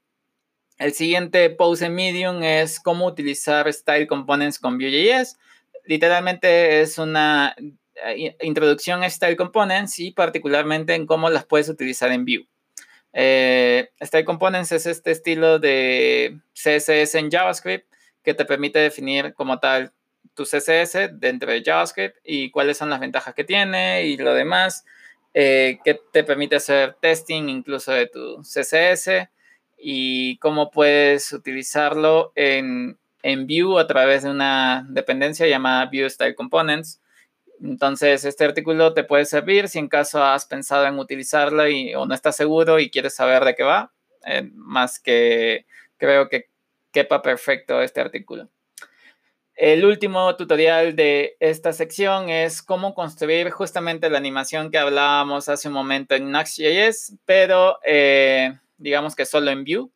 El 0.78 0.94
siguiente 0.94 1.50
post 1.50 1.82
en 1.82 1.94
Medium 1.94 2.42
es 2.42 2.80
cómo 2.80 3.06
utilizar 3.06 3.70
Style 3.70 4.06
Components 4.06 4.58
con 4.58 4.78
Vue.js. 4.78 5.36
Literalmente 5.84 6.80
es 6.80 6.96
una 6.96 7.54
eh, 8.06 8.36
introducción 8.40 9.02
a 9.02 9.10
Style 9.10 9.36
Components 9.36 9.98
y 9.98 10.12
particularmente 10.12 10.94
en 10.94 11.06
cómo 11.06 11.28
las 11.28 11.44
puedes 11.44 11.68
utilizar 11.68 12.10
en 12.12 12.24
Vue. 12.24 12.48
Eh, 13.12 13.90
Style 14.00 14.24
Components 14.24 14.72
es 14.72 14.86
este 14.86 15.10
estilo 15.10 15.58
de 15.58 16.38
CSS 16.54 17.16
en 17.16 17.30
JavaScript 17.30 17.92
que 18.22 18.34
te 18.34 18.44
permite 18.44 18.78
definir 18.78 19.34
como 19.34 19.58
tal 19.58 19.92
tu 20.40 20.46
CSS 20.46 21.10
dentro 21.20 21.52
de 21.52 21.62
JavaScript 21.62 22.16
y 22.24 22.50
cuáles 22.50 22.78
son 22.78 22.88
las 22.88 22.98
ventajas 22.98 23.34
que 23.34 23.44
tiene 23.44 24.06
y 24.06 24.16
lo 24.16 24.32
demás, 24.32 24.86
eh, 25.34 25.78
que 25.84 26.00
te 26.12 26.24
permite 26.24 26.56
hacer 26.56 26.96
testing 26.98 27.50
incluso 27.50 27.92
de 27.92 28.06
tu 28.06 28.40
CSS 28.42 29.28
y 29.76 30.38
cómo 30.38 30.70
puedes 30.70 31.30
utilizarlo 31.34 32.32
en, 32.36 32.98
en 33.22 33.46
Vue 33.46 33.78
a 33.78 33.86
través 33.86 34.22
de 34.22 34.30
una 34.30 34.86
dependencia 34.88 35.46
llamada 35.46 35.90
Vue 35.92 36.08
Style 36.08 36.34
Components. 36.34 37.02
Entonces, 37.62 38.24
este 38.24 38.46
artículo 38.46 38.94
te 38.94 39.04
puede 39.04 39.26
servir 39.26 39.68
si 39.68 39.78
en 39.78 39.88
caso 39.88 40.24
has 40.24 40.46
pensado 40.46 40.86
en 40.86 40.98
utilizarlo 40.98 41.68
y, 41.68 41.94
o 41.94 42.06
no 42.06 42.14
estás 42.14 42.34
seguro 42.34 42.78
y 42.78 42.88
quieres 42.88 43.14
saber 43.14 43.44
de 43.44 43.54
qué 43.54 43.62
va, 43.62 43.92
eh, 44.24 44.48
más 44.54 44.98
que 44.98 45.66
creo 45.98 46.30
que 46.30 46.48
quepa 46.92 47.20
perfecto 47.20 47.82
este 47.82 48.00
artículo. 48.00 48.48
El 49.60 49.84
último 49.84 50.34
tutorial 50.36 50.96
de 50.96 51.36
esta 51.38 51.74
sección 51.74 52.30
es 52.30 52.62
cómo 52.62 52.94
construir 52.94 53.50
justamente 53.50 54.08
la 54.08 54.16
animación 54.16 54.70
que 54.70 54.78
hablábamos 54.78 55.50
hace 55.50 55.68
un 55.68 55.74
momento 55.74 56.14
en 56.14 56.32
Next.js, 56.32 57.18
pero 57.26 57.78
eh, 57.84 58.58
digamos 58.78 59.14
que 59.14 59.26
solo 59.26 59.50
en 59.50 59.64
Vue. 59.64 59.90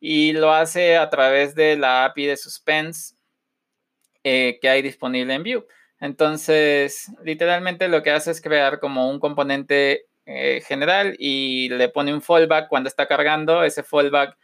Y 0.00 0.32
lo 0.32 0.54
hace 0.54 0.96
a 0.96 1.10
través 1.10 1.54
de 1.54 1.76
la 1.76 2.06
API 2.06 2.24
de 2.24 2.38
Suspense 2.38 3.14
eh, 4.22 4.58
que 4.62 4.70
hay 4.70 4.80
disponible 4.80 5.34
en 5.34 5.42
Vue. 5.42 5.66
Entonces, 6.00 7.12
literalmente 7.22 7.88
lo 7.88 8.02
que 8.02 8.10
hace 8.10 8.30
es 8.30 8.40
crear 8.40 8.80
como 8.80 9.10
un 9.10 9.20
componente 9.20 10.06
eh, 10.24 10.62
general 10.66 11.14
y 11.18 11.68
le 11.68 11.90
pone 11.90 12.14
un 12.14 12.22
fallback 12.22 12.68
cuando 12.68 12.88
está 12.88 13.06
cargando. 13.06 13.64
Ese 13.64 13.82
fallback 13.82 14.34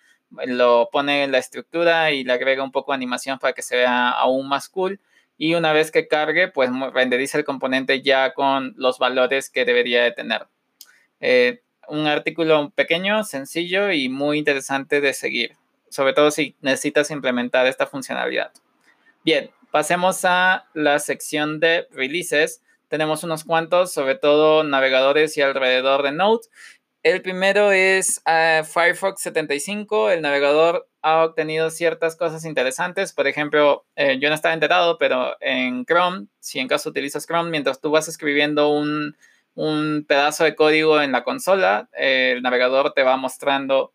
lo 0.47 0.88
pone 0.90 1.25
en 1.25 1.33
la 1.33 1.38
estructura 1.38 2.11
y 2.11 2.25
le 2.25 2.33
agrega 2.33 2.62
un 2.62 2.73
poco 2.73 2.93
de 2.93 2.97
animación 2.97 3.38
para 3.38 3.53
que 3.53 3.62
se 3.62 3.77
vea 3.77 4.11
aún 4.11 4.49
más 4.49 4.69
cool. 4.69 5.01
Y 5.37 5.55
una 5.55 5.73
vez 5.73 5.90
que 5.90 6.07
cargue, 6.07 6.49
pues 6.49 6.71
renderiza 6.93 7.38
el 7.38 7.45
componente 7.45 8.03
ya 8.03 8.35
con 8.35 8.75
los 8.77 8.99
valores 8.99 9.49
que 9.51 9.64
debería 9.64 10.03
de 10.03 10.12
tener. 10.12 10.47
Eh, 11.21 11.62
un 11.88 12.07
artículo 12.07 12.71
pequeño, 12.71 13.25
sencillo 13.25 13.90
y 13.90 14.09
muy 14.09 14.38
interesante 14.38 15.01
de 15.01 15.12
seguir, 15.12 15.57
sobre 15.88 16.12
todo 16.12 16.31
si 16.31 16.57
necesitas 16.61 17.11
implementar 17.11 17.66
esta 17.66 17.87
funcionalidad. 17.87 18.53
Bien, 19.25 19.51
pasemos 19.71 20.25
a 20.25 20.66
la 20.73 20.99
sección 20.99 21.61
de 21.61 21.87
releases. 21.90 22.62
Tenemos 22.88 23.23
unos 23.25 23.45
cuantos, 23.45 23.93
sobre 23.93 24.14
todo 24.14 24.64
navegadores 24.64 25.37
y 25.37 25.43
alrededor 25.43 26.03
de 26.03 26.12
Node. 26.12 26.47
El 27.02 27.22
primero 27.22 27.72
es 27.72 28.20
ah, 28.26 28.62
Firefox 28.62 29.22
75. 29.22 30.10
El 30.10 30.20
navegador 30.20 30.86
ha 31.00 31.24
obtenido 31.24 31.70
ciertas 31.70 32.14
cosas 32.14 32.44
interesantes. 32.44 33.14
Por 33.14 33.26
ejemplo, 33.26 33.86
eh, 33.96 34.18
yo 34.20 34.28
no 34.28 34.34
estaba 34.34 34.52
enterado, 34.52 34.98
pero 34.98 35.34
en 35.40 35.86
Chrome, 35.86 36.26
si 36.40 36.58
en 36.58 36.68
caso 36.68 36.90
utilizas 36.90 37.26
Chrome, 37.26 37.50
mientras 37.50 37.80
tú 37.80 37.90
vas 37.90 38.06
escribiendo 38.08 38.68
un, 38.68 39.16
un 39.54 40.04
pedazo 40.06 40.44
de 40.44 40.54
código 40.54 41.00
en 41.00 41.12
la 41.12 41.24
consola, 41.24 41.88
el 41.92 42.42
navegador 42.42 42.92
te 42.92 43.02
va 43.02 43.16
mostrando 43.16 43.94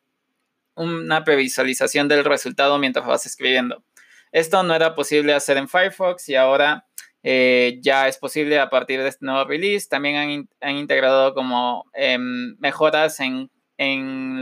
una 0.75 1.23
previsualización 1.23 2.07
del 2.07 2.25
resultado 2.25 2.79
mientras 2.79 3.05
vas 3.05 3.27
escribiendo. 3.27 3.83
Esto 4.31 4.63
no 4.63 4.73
era 4.75 4.95
posible 4.95 5.33
hacer 5.33 5.57
en 5.57 5.69
Firefox 5.69 6.27
y 6.29 6.35
ahora 6.35 6.87
eh, 7.27 7.79
ya 7.81 8.07
es 8.07 8.19
posible 8.19 8.59
a 8.59 8.69
partir 8.69 9.01
de 9.01 9.07
este 9.09 9.25
nuevo 9.25 9.45
release. 9.45 9.88
También 9.89 10.47
han, 10.61 10.77
integrado 10.77 11.33
como 11.33 11.85
em, 11.93 12.55
mejoras 12.59 13.19
en, 13.19 13.49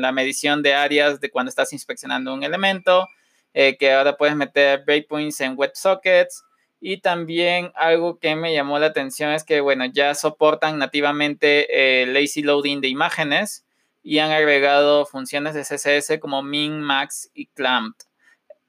la 0.02 0.12
medición 0.12 0.62
de 0.62 0.74
áreas 0.74 1.22
de 1.22 1.32
cuando 1.32 1.50
estás 1.50 1.72
inspeccionando 1.72 2.34
un 2.34 2.44
elemento, 2.44 3.08
eh, 3.54 3.78
que 3.78 3.94
ahora 3.94 4.18
puedes 4.18 4.36
meter 4.36 4.84
breakpoints 4.86 5.40
en 5.40 5.58
WebSockets. 5.58 6.44
Y 6.82 7.00
también 7.00 7.72
algo 7.76 8.20
que 8.20 8.36
me 8.36 8.54
llamó 8.54 8.78
la 8.80 8.88
atención 8.88 9.32
es 9.32 9.46
que, 9.46 9.62
bueno, 9.62 9.86
ya 9.86 10.14
soportan 10.14 10.78
nativamente 10.78 12.02
el 12.04 12.14
lazy 12.14 12.44
loading 12.44 12.82
de 12.82 12.90
imágenes 12.90 13.66
y 14.04 14.20
han 14.20 14.32
agregado 14.32 15.06
funciones 15.06 15.54
de 15.54 15.62
CSS 15.62 16.20
como 16.20 16.44
min, 16.44 16.82
max 16.82 17.32
y 17.34 17.46
clamp. 17.46 17.96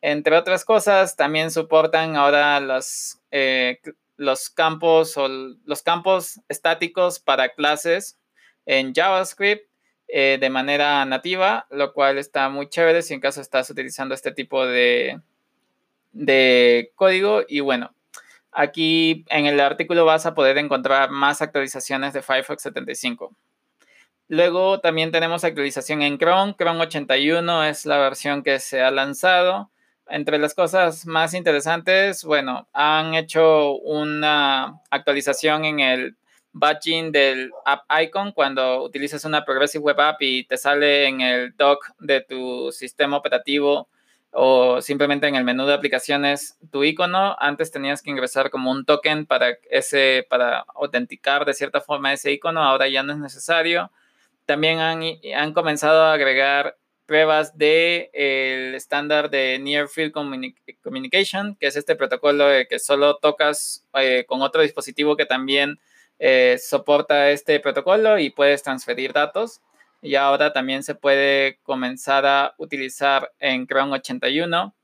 Entre 0.01 0.37
otras 0.37 0.65
cosas, 0.65 1.17
también 1.17 1.51
soportan 1.51 2.15
ahora 2.15 2.61
eh, 3.33 3.81
los 4.17 4.51
campos 4.51 5.17
o 5.17 5.29
los 5.29 5.83
campos 5.83 6.41
estáticos 6.49 7.19
para 7.19 7.51
clases 7.51 8.19
en 8.67 8.95
JavaScript 8.95 9.69
eh, 10.09 10.39
de 10.41 10.51
manera 10.51 11.05
nativa, 11.05 11.67
lo 11.71 11.93
cual 11.93 12.19
está 12.19 12.49
muy 12.49 12.69
chévere 12.69 13.03
si 13.03 13.15
en 13.15 13.21
caso 13.21 13.41
estás 13.41 13.71
utilizando 13.71 14.15
este 14.15 14.33
tipo 14.33 14.67
de, 14.67 15.21
de 16.13 16.93
código. 16.95 17.43
Y 17.49 17.61
bueno, 17.61 17.95
Aquí 18.57 19.25
en 19.31 19.47
el 19.47 19.59
artículo 19.59 20.05
vas 20.05 20.27
a 20.27 20.35
poder 20.35 20.59
encontrar 20.59 21.11
más 21.11 21.43
actualizaciones 21.43 22.13
de 22.13 22.23
Firefox 22.23 22.63
75. 22.63 23.35
Luego 24.29 24.79
también 24.79 25.11
tenemos 25.11 25.43
actualización 25.43 26.03
en 26.03 26.19
Chrome. 26.19 26.55
Chrome 26.57 26.83
81 26.83 27.65
es 27.65 27.85
la 27.85 27.99
versión 27.99 28.45
que 28.45 28.61
se 28.61 28.81
ha 28.81 28.93
lanzado. 28.93 29.73
Entre 30.09 30.39
las 30.39 30.55
cosas 30.55 31.07
más 31.07 31.33
interesantes, 31.35 32.25
bueno, 32.25 32.69
han 32.73 33.15
hecho 33.15 33.77
una 33.77 34.81
actualización 34.91 35.65
en 35.65 35.81
el 35.81 36.17
badging 36.53 37.11
del 37.11 37.51
app 37.65 37.85
icon 38.03 38.33
cuando 38.33 38.83
utilizas 38.83 39.25
una 39.25 39.45
Progressive 39.45 39.83
Web 39.83 40.01
App 40.01 40.23
y 40.23 40.45
te 40.45 40.57
sale 40.57 41.07
en 41.07 41.21
el 41.21 41.57
dock 41.57 41.91
de 41.99 42.21
tu 42.21 42.71
sistema 42.71 43.17
operativo 43.17 43.89
o 44.31 44.81
simplemente 44.83 45.27
en 45.27 45.37
el 45.37 45.45
menú 45.45 45.65
de 45.65 45.75
aplicaciones 45.75 46.59
tu 46.71 46.85
icono. 46.85 47.37
Antes 47.39 47.71
tenías 47.71 48.03
que 48.03 48.11
ingresar 48.11 48.51
como 48.51 48.71
un 48.71 48.85
token 48.85 49.27
para, 49.27 49.57
ese, 49.71 50.27
para 50.29 50.61
autenticar 50.75 51.45
de 51.45 51.55
cierta 51.55 51.81
forma 51.81 52.13
ese 52.13 52.33
icono, 52.33 52.63
ahora 52.63 52.89
ya 52.89 53.03
no 53.03 53.13
es 53.13 53.19
necesario. 53.19 53.91
También 54.45 54.81
han, 54.81 55.03
han 55.37 55.53
comenzado 55.55 56.03
a 56.03 56.13
agregar 56.13 56.77
pruebas 57.07 57.57
del 57.57 58.09
el 58.13 58.75
estándar 58.75 59.31
de 59.31 59.59
Near 59.59 59.89
Field 59.89 60.13
Communication, 60.83 61.57
que 61.57 61.67
es 61.67 61.77
este 61.77 61.97
protocolo 61.97 62.47
de 62.47 62.67
que 62.67 62.79
solo 62.79 63.17
tocas 63.17 63.87
eh, 63.95 64.25
con 64.27 64.43
otro 64.43 64.63
dispositivo 64.63 65.17
que 65.17 65.27
también 65.27 65.79
eh, 66.19 66.59
soporta 66.61 67.31
este 67.31 67.61
protocolo 67.61 68.19
y 68.19 68.31
puedes 68.31 68.63
transferir 68.63 69.13
datos 69.13 69.61
y 70.01 70.17
ahora 70.17 70.53
también 70.53 70.83
se 70.83 70.95
puede 70.95 71.59
comenzar 71.63 72.27
a 72.27 72.55
utilizar 72.59 73.33
en 73.39 73.67
Chrome 73.67 73.95
81 73.95 74.75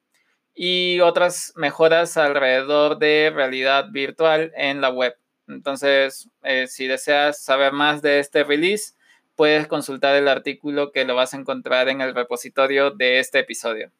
y 0.54 1.00
otras 1.00 1.52
mejoras 1.56 2.16
alrededor 2.16 2.98
de 2.98 3.30
realidad 3.34 3.90
virtual 3.90 4.52
en 4.56 4.80
la 4.80 4.88
web. 4.90 5.16
Entonces, 5.46 6.28
eh, 6.42 6.66
si 6.66 6.86
deseas 6.86 7.42
saber 7.42 7.72
más 7.72 8.02
de 8.02 8.18
este 8.18 8.44
release, 8.44 8.94
puedes 9.40 9.68
consultar 9.68 10.16
el 10.16 10.28
artículo 10.28 10.92
que 10.92 11.06
lo 11.06 11.14
vas 11.14 11.32
a 11.32 11.38
encontrar 11.38 11.88
en 11.88 12.02
el 12.02 12.14
repositorio 12.14 12.90
de 12.90 13.20
este 13.20 13.38
episodio. 13.38 13.90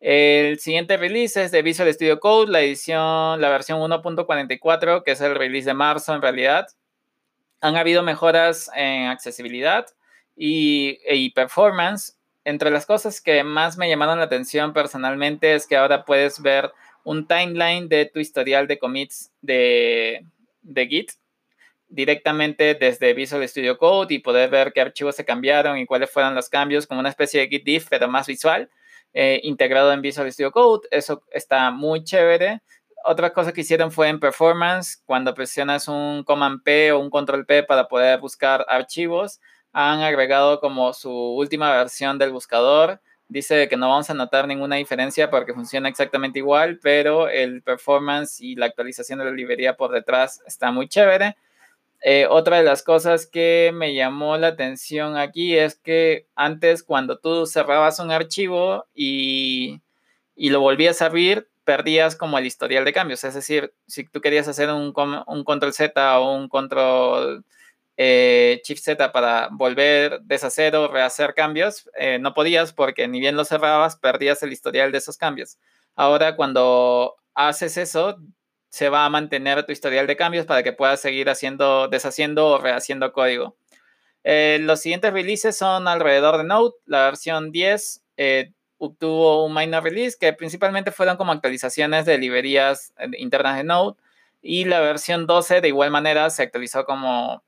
El 0.00 0.58
siguiente 0.60 0.96
release 0.96 1.44
es 1.44 1.50
de 1.50 1.60
Visual 1.60 1.92
Studio 1.92 2.18
Code, 2.20 2.50
la 2.50 2.62
edición, 2.62 3.38
la 3.38 3.50
versión 3.50 3.80
1.44, 3.80 5.02
que 5.04 5.10
es 5.10 5.20
el 5.20 5.34
release 5.34 5.66
de 5.66 5.74
marzo 5.74 6.14
en 6.14 6.22
realidad. 6.22 6.68
Han 7.60 7.76
habido 7.76 8.02
mejoras 8.02 8.70
en 8.74 9.08
accesibilidad, 9.08 9.88
y, 10.34 11.28
performance, 11.34 12.16
entre 12.42 12.70
las 12.70 12.86
cosas 12.86 13.20
que 13.20 13.44
más 13.44 13.76
me 13.76 13.90
llamaron 13.90 14.16
la 14.16 14.24
atención 14.24 14.72
personalmente 14.72 15.54
es 15.54 15.66
que 15.66 15.76
ahora 15.76 16.06
puedes 16.06 16.40
ver 16.40 16.72
un 17.04 17.26
timeline 17.26 17.90
de 17.90 18.06
tu 18.06 18.20
historial 18.20 18.66
de 18.68 18.78
commits 18.78 19.30
de, 19.42 20.24
de 20.62 20.86
Git 20.86 21.10
directamente 21.88 22.74
desde 22.74 23.14
Visual 23.14 23.46
Studio 23.48 23.78
Code 23.78 24.14
y 24.14 24.18
poder 24.18 24.50
ver 24.50 24.72
qué 24.72 24.80
archivos 24.80 25.16
se 25.16 25.24
cambiaron 25.24 25.78
y 25.78 25.86
cuáles 25.86 26.10
fueron 26.10 26.34
los 26.34 26.48
cambios, 26.48 26.86
como 26.86 27.00
una 27.00 27.08
especie 27.08 27.40
de 27.40 27.48
Git 27.48 27.64
diff, 27.64 27.86
pero 27.88 28.08
más 28.08 28.26
visual, 28.26 28.68
eh, 29.12 29.40
integrado 29.44 29.92
en 29.92 30.02
Visual 30.02 30.30
Studio 30.32 30.52
Code. 30.52 30.88
Eso 30.90 31.22
está 31.30 31.70
muy 31.70 32.04
chévere. 32.04 32.62
Otra 33.04 33.32
cosa 33.32 33.52
que 33.52 33.60
hicieron 33.60 33.92
fue 33.92 34.08
en 34.08 34.18
performance, 34.18 35.02
cuando 35.06 35.32
presionas 35.32 35.86
un 35.86 36.24
Command 36.24 36.62
P 36.64 36.90
o 36.92 36.98
un 36.98 37.08
Control 37.08 37.46
P 37.46 37.62
para 37.62 37.86
poder 37.86 38.18
buscar 38.18 38.66
archivos, 38.68 39.40
han 39.72 40.00
agregado 40.00 40.58
como 40.58 40.92
su 40.92 41.12
última 41.12 41.70
versión 41.70 42.18
del 42.18 42.32
buscador. 42.32 43.00
Dice 43.28 43.68
que 43.68 43.76
no 43.76 43.88
vamos 43.88 44.08
a 44.10 44.14
notar 44.14 44.48
ninguna 44.48 44.76
diferencia 44.76 45.30
porque 45.30 45.52
funciona 45.52 45.88
exactamente 45.88 46.38
igual, 46.38 46.78
pero 46.82 47.28
el 47.28 47.62
performance 47.62 48.40
y 48.40 48.56
la 48.56 48.66
actualización 48.66 49.18
de 49.18 49.26
la 49.26 49.30
librería 49.32 49.76
por 49.76 49.92
detrás 49.92 50.42
está 50.46 50.70
muy 50.70 50.88
chévere. 50.88 51.36
Eh, 52.02 52.26
otra 52.30 52.58
de 52.58 52.62
las 52.62 52.82
cosas 52.82 53.26
que 53.26 53.72
me 53.74 53.94
llamó 53.94 54.36
la 54.36 54.48
atención 54.48 55.16
aquí 55.16 55.56
es 55.56 55.76
que 55.76 56.26
antes 56.36 56.82
cuando 56.82 57.18
tú 57.18 57.46
cerrabas 57.46 57.98
un 57.98 58.10
archivo 58.10 58.86
y, 58.94 59.80
y 60.36 60.50
lo 60.50 60.60
volvías 60.60 61.02
a 61.02 61.06
abrir, 61.06 61.48
perdías 61.66 62.14
como 62.16 62.38
el 62.38 62.46
historial 62.46 62.84
de 62.84 62.92
cambios. 62.92 63.24
Es 63.24 63.34
decir, 63.34 63.74
si 63.86 64.04
tú 64.04 64.20
querías 64.20 64.46
hacer 64.48 64.70
un, 64.70 64.92
control 64.92 65.72
Z 65.72 66.18
o 66.20 66.36
un 66.36 66.48
control 66.48 67.44
eh, 67.96 68.62
Shift 68.64 68.82
Z 68.84 69.12
para 69.12 69.48
volver, 69.50 70.20
deshacer 70.22 70.76
o 70.76 70.88
rehacer 70.88 71.34
cambios, 71.34 71.90
eh, 71.98 72.18
no 72.20 72.34
podías 72.34 72.72
porque 72.72 73.08
ni 73.08 73.18
bien 73.20 73.36
lo 73.36 73.44
cerrabas, 73.44 73.96
perdías 73.96 74.42
el 74.44 74.52
historial 74.52 74.92
de 74.92 74.98
esos 74.98 75.18
cambios. 75.18 75.58
Ahora 75.96 76.36
cuando 76.36 77.16
haces 77.34 77.76
eso, 77.76 78.18
se 78.76 78.90
va 78.90 79.06
a 79.06 79.08
mantener 79.08 79.64
tu 79.64 79.72
historial 79.72 80.06
de 80.06 80.16
cambios 80.16 80.44
para 80.44 80.62
que 80.62 80.70
puedas 80.70 81.00
seguir 81.00 81.30
haciendo, 81.30 81.88
deshaciendo 81.88 82.48
o 82.48 82.58
rehaciendo 82.58 83.10
código. 83.10 83.56
Eh, 84.22 84.58
los 84.60 84.80
siguientes 84.80 85.14
releases 85.14 85.56
son 85.56 85.88
alrededor 85.88 86.36
de 86.36 86.44
Node. 86.44 86.74
La 86.84 87.04
versión 87.06 87.52
10 87.52 88.04
eh, 88.18 88.52
obtuvo 88.76 89.46
un 89.46 89.54
minor 89.54 89.82
release 89.82 90.18
que 90.20 90.30
principalmente 90.34 90.92
fueron 90.92 91.16
como 91.16 91.32
actualizaciones 91.32 92.04
de 92.04 92.18
librerías 92.18 92.92
eh, 92.98 93.08
internas 93.16 93.56
de 93.56 93.64
Node. 93.64 93.96
Y 94.42 94.66
la 94.66 94.80
versión 94.80 95.26
12 95.26 95.62
de 95.62 95.68
igual 95.68 95.90
manera 95.90 96.28
se 96.28 96.42
actualizó 96.42 96.84
como 96.84 97.42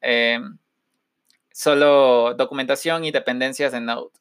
solo 1.53 2.33
documentación 2.39 3.05
y 3.05 3.11
dependencias 3.11 3.73
de 3.73 3.83
Node. 3.83 4.13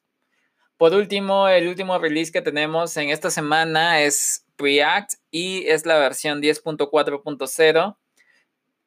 Por 0.76 0.92
último, 0.92 1.48
el 1.48 1.68
último 1.68 1.98
release 1.98 2.32
que 2.32 2.42
tenemos 2.42 2.94
en 2.98 3.08
esta 3.08 3.30
semana 3.30 4.02
es 4.02 4.44
Preact 4.58 5.14
y 5.30 5.66
es 5.68 5.86
la 5.86 5.96
versión 5.96 6.42
10.4.0. 6.42 7.96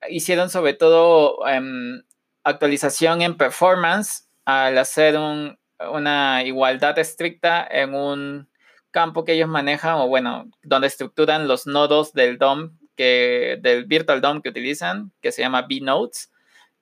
Hicieron 0.10 0.50
sobre 0.52 0.74
todo 0.74 1.48
em, 1.48 2.04
actualización 2.44 3.24
en 3.24 3.38
performance 3.38 4.28
al 4.46 4.78
hacer 4.78 5.18
una 5.18 6.44
igualdad 6.44 7.00
estricta 7.00 7.68
en 7.70 7.96
un 7.96 8.50
campo 8.92 9.24
que 9.24 9.34
ellos 9.34 9.50
manejan 9.50 9.96
o 9.96 10.08
bueno, 10.08 10.52
donde 10.62 10.88
estructuran 10.88 11.48
los 11.48 11.66
nodos 11.66 12.14
del 12.14 12.38
DOM 12.38 12.78
que 12.96 13.58
del 13.62 13.86
Virtual 13.86 14.22
DOM 14.22 14.42
que 14.42 14.50
utilizan, 14.50 15.12
que 15.22 15.32
se 15.32 15.42
llama 15.42 15.64
B-Nodes. 15.64 16.32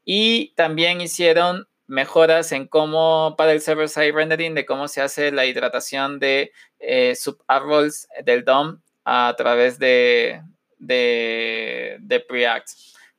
Y 0.04 0.54
también 0.56 1.02
hicieron 1.02 1.67
mejoras 1.89 2.52
en 2.52 2.67
cómo, 2.67 3.36
para 3.38 3.52
el 3.52 3.62
server-side 3.62 4.12
rendering, 4.12 4.54
de 4.56 4.65
cómo 4.65 4.88
se 4.88 5.02
hace 5.02 5.32
la 5.32 5.45
hidratación 5.45 6.19
de 6.19 6.52
eh, 6.80 7.15
subárboles 7.15 8.08
del 8.24 8.44
DOM 8.44 8.80
a 9.06 9.34
través 9.38 9.80
de, 9.80 10.42
de, 10.78 11.98
de 12.00 12.20
Preact, 12.20 12.70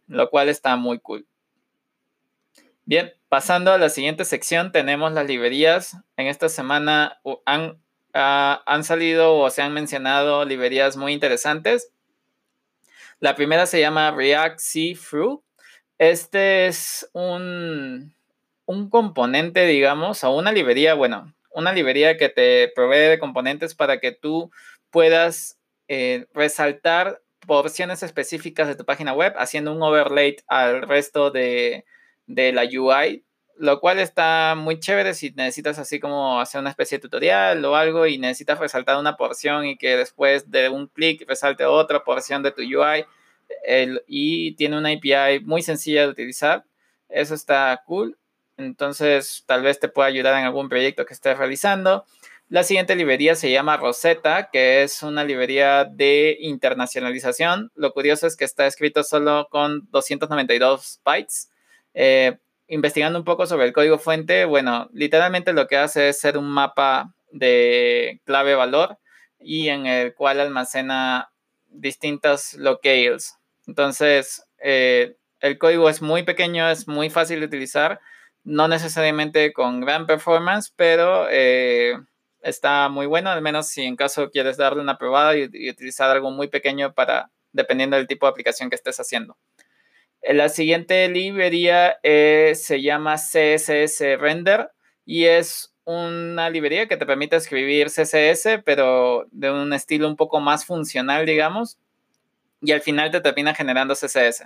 lo 0.06 0.28
cual 0.30 0.48
está 0.48 0.76
muy 0.76 0.98
cool. 0.98 1.26
Bien, 2.84 3.12
pasando 3.28 3.72
a 3.72 3.78
la 3.78 3.88
siguiente 3.88 4.24
sección, 4.24 4.72
tenemos 4.72 5.12
las 5.12 5.26
librerías. 5.26 5.96
En 6.16 6.26
esta 6.26 6.48
semana 6.48 7.20
han, 7.44 7.78
han 8.12 8.84
salido 8.84 9.36
o 9.36 9.50
se 9.50 9.62
han 9.62 9.72
mencionado 9.72 10.44
librerías 10.44 10.96
muy 10.96 11.12
interesantes. 11.12 11.92
La 13.20 13.36
primera 13.36 13.66
se 13.66 13.80
llama 13.80 14.10
React 14.10 14.58
See 14.58 14.94
Through. 14.96 15.42
Este 15.98 16.66
es 16.66 17.08
un, 17.12 18.14
un 18.64 18.90
componente, 18.90 19.66
digamos, 19.66 20.24
o 20.24 20.30
una 20.30 20.50
librería, 20.50 20.94
bueno, 20.94 21.32
una 21.60 21.72
librería 21.72 22.16
que 22.16 22.28
te 22.28 22.72
provee 22.74 23.08
de 23.08 23.18
componentes 23.18 23.74
para 23.74 24.00
que 24.00 24.12
tú 24.12 24.50
puedas 24.90 25.58
eh, 25.88 26.26
resaltar 26.34 27.22
porciones 27.46 28.02
específicas 28.02 28.68
de 28.68 28.74
tu 28.74 28.84
página 28.84 29.12
web 29.12 29.34
haciendo 29.36 29.72
un 29.72 29.82
overlay 29.82 30.36
al 30.46 30.82
resto 30.82 31.30
de, 31.30 31.84
de 32.26 32.52
la 32.52 32.64
UI, 32.64 33.24
lo 33.56 33.80
cual 33.80 33.98
está 33.98 34.54
muy 34.56 34.78
chévere 34.78 35.14
si 35.14 35.30
necesitas 35.32 35.78
así 35.78 36.00
como 36.00 36.40
hacer 36.40 36.60
una 36.60 36.70
especie 36.70 36.98
de 36.98 37.02
tutorial 37.02 37.64
o 37.64 37.76
algo 37.76 38.06
y 38.06 38.18
necesitas 38.18 38.58
resaltar 38.58 38.98
una 38.98 39.16
porción 39.16 39.66
y 39.66 39.76
que 39.76 39.96
después 39.96 40.50
de 40.50 40.68
un 40.68 40.86
clic 40.88 41.24
resalte 41.28 41.64
otra 41.64 42.04
porción 42.04 42.42
de 42.42 42.52
tu 42.52 42.62
UI 42.62 43.04
el, 43.64 44.02
y 44.06 44.54
tiene 44.56 44.78
una 44.78 44.90
API 44.90 45.40
muy 45.44 45.62
sencilla 45.62 46.02
de 46.02 46.08
utilizar. 46.08 46.64
Eso 47.08 47.34
está 47.34 47.82
cool. 47.86 48.16
Entonces, 48.64 49.44
tal 49.46 49.62
vez 49.62 49.80
te 49.80 49.88
pueda 49.88 50.08
ayudar 50.08 50.38
en 50.38 50.44
algún 50.44 50.68
proyecto 50.68 51.04
que 51.06 51.14
estés 51.14 51.38
realizando. 51.38 52.04
La 52.48 52.64
siguiente 52.64 52.96
librería 52.96 53.36
se 53.36 53.50
llama 53.50 53.76
Rosetta, 53.76 54.50
que 54.50 54.82
es 54.82 55.04
una 55.04 55.22
librería 55.22 55.84
de 55.84 56.36
internacionalización. 56.40 57.70
Lo 57.76 57.92
curioso 57.92 58.26
es 58.26 58.36
que 58.36 58.44
está 58.44 58.66
escrito 58.66 59.04
solo 59.04 59.46
con 59.50 59.88
292 59.92 61.00
bytes. 61.04 61.50
Eh, 61.94 62.38
investigando 62.66 63.18
un 63.18 63.24
poco 63.24 63.46
sobre 63.46 63.66
el 63.66 63.72
código 63.72 63.98
fuente, 63.98 64.44
bueno, 64.46 64.88
literalmente 64.92 65.52
lo 65.52 65.66
que 65.68 65.76
hace 65.76 66.08
es 66.08 66.20
ser 66.20 66.36
un 66.36 66.48
mapa 66.48 67.14
de 67.30 68.20
clave 68.24 68.56
valor 68.56 68.98
y 69.38 69.68
en 69.68 69.86
el 69.86 70.14
cual 70.14 70.40
almacena 70.40 71.30
distintas 71.68 72.54
locales. 72.54 73.36
Entonces, 73.66 74.44
eh, 74.62 75.16
el 75.40 75.58
código 75.58 75.88
es 75.88 76.02
muy 76.02 76.22
pequeño, 76.22 76.68
es 76.68 76.88
muy 76.88 77.10
fácil 77.10 77.40
de 77.40 77.46
utilizar 77.46 78.00
no 78.44 78.68
necesariamente 78.68 79.52
con 79.52 79.80
gran 79.80 80.06
performance, 80.06 80.72
pero 80.74 81.26
eh, 81.30 81.94
está 82.42 82.88
muy 82.88 83.06
bueno, 83.06 83.30
al 83.30 83.42
menos 83.42 83.68
si 83.68 83.82
en 83.82 83.96
caso 83.96 84.30
quieres 84.30 84.56
darle 84.56 84.80
una 84.80 84.98
probada 84.98 85.36
y, 85.36 85.44
utilizar 85.70 86.10
algo 86.10 86.30
muy 86.30 86.48
pequeño 86.48 86.94
para, 86.94 87.30
dependiendo 87.52 87.96
del 87.96 88.06
tipo 88.06 88.26
de 88.26 88.30
aplicación 88.30 88.70
que 88.70 88.76
estés 88.76 88.98
haciendo. 88.98 89.36
Eh, 90.22 90.34
la 90.34 90.48
siguiente 90.48 91.08
librería 91.08 91.98
eh, 92.02 92.52
se 92.54 92.80
llama 92.82 93.16
CSS 93.16 94.00
Render 94.18 94.70
y 95.04 95.24
es 95.24 95.74
una 95.84 96.50
librería 96.50 96.86
que 96.86 96.96
te 96.96 97.06
permite 97.06 97.36
escribir 97.36 97.88
CSS, 97.88 98.62
pero 98.64 99.26
de 99.32 99.50
un 99.50 99.72
estilo 99.72 100.06
un 100.06 100.16
poco 100.16 100.40
más 100.40 100.64
funcional, 100.64 101.26
digamos, 101.26 101.78
y 102.60 102.72
al 102.72 102.80
final 102.80 103.10
te 103.10 103.20
termina 103.20 103.54
generando 103.54 103.94
CSS. 103.94 104.44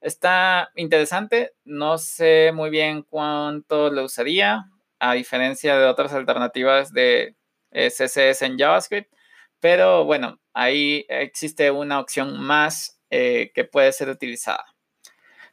Está 0.00 0.70
interesante, 0.76 1.54
no 1.64 1.98
sé 1.98 2.52
muy 2.54 2.70
bien 2.70 3.02
cuánto 3.02 3.90
lo 3.90 4.04
usaría, 4.04 4.70
a 5.00 5.14
diferencia 5.14 5.76
de 5.76 5.86
otras 5.86 6.12
alternativas 6.12 6.92
de 6.92 7.36
eh, 7.72 7.90
CSS 7.90 8.42
en 8.42 8.58
JavaScript, 8.58 9.12
pero 9.60 10.04
bueno, 10.04 10.40
ahí 10.54 11.04
existe 11.08 11.70
una 11.70 11.98
opción 11.98 12.38
más 12.40 13.00
eh, 13.10 13.50
que 13.54 13.64
puede 13.64 13.92
ser 13.92 14.08
utilizada. 14.08 14.64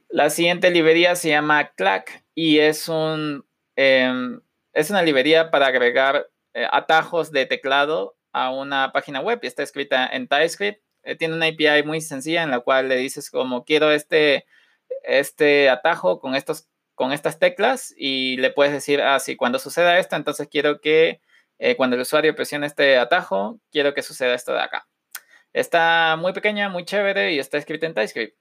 La 0.09 0.29
siguiente 0.29 0.69
librería 0.69 1.15
se 1.15 1.29
llama 1.29 1.71
Clack 1.71 2.23
y 2.35 2.59
es, 2.59 2.87
un, 2.87 3.45
em, 3.75 4.41
es 4.73 4.91
una 4.91 5.01
librería 5.01 5.49
para 5.49 5.67
agregar 5.67 6.29
eh, 6.53 6.67
atajos 6.71 7.31
de 7.31 7.47
teclado 7.47 8.15
a 8.31 8.51
una 8.51 8.91
página 8.91 9.21
web 9.21 9.39
y 9.41 9.47
está 9.47 9.63
escrita 9.63 10.07
en 10.07 10.27
TypeScript 10.27 10.84
eh, 11.05 11.15
tiene 11.15 11.35
una 11.35 11.47
API 11.47 11.83
muy 11.83 12.01
sencilla 12.01 12.43
en 12.43 12.51
la 12.51 12.59
cual 12.59 12.89
le 12.89 12.97
dices 12.97 13.29
como 13.29 13.63
quiero 13.63 13.91
este, 13.91 14.45
este 15.03 15.69
atajo 15.69 16.19
con, 16.19 16.35
estos, 16.35 16.67
con 16.95 17.11
estas 17.11 17.39
teclas 17.39 17.93
y 17.97 18.37
le 18.37 18.51
puedes 18.51 18.73
decir, 18.73 19.01
ah, 19.01 19.19
sí, 19.19 19.35
cuando 19.35 19.59
suceda 19.59 19.99
esto, 19.99 20.15
entonces 20.15 20.47
quiero 20.49 20.81
que 20.81 21.21
eh, 21.59 21.75
cuando 21.77 21.95
el 21.95 22.01
usuario 22.01 22.35
presione 22.35 22.67
este 22.67 22.97
atajo, 22.97 23.59
quiero 23.71 23.93
que 23.93 24.01
suceda 24.01 24.33
esto 24.33 24.53
de 24.53 24.61
acá. 24.61 24.87
Está 25.53 26.17
muy 26.19 26.33
pequeña, 26.33 26.69
muy 26.69 26.83
chévere 26.83 27.33
y 27.33 27.39
está 27.39 27.57
escrita 27.57 27.85
en 27.85 27.93
TypeScript. 27.93 28.37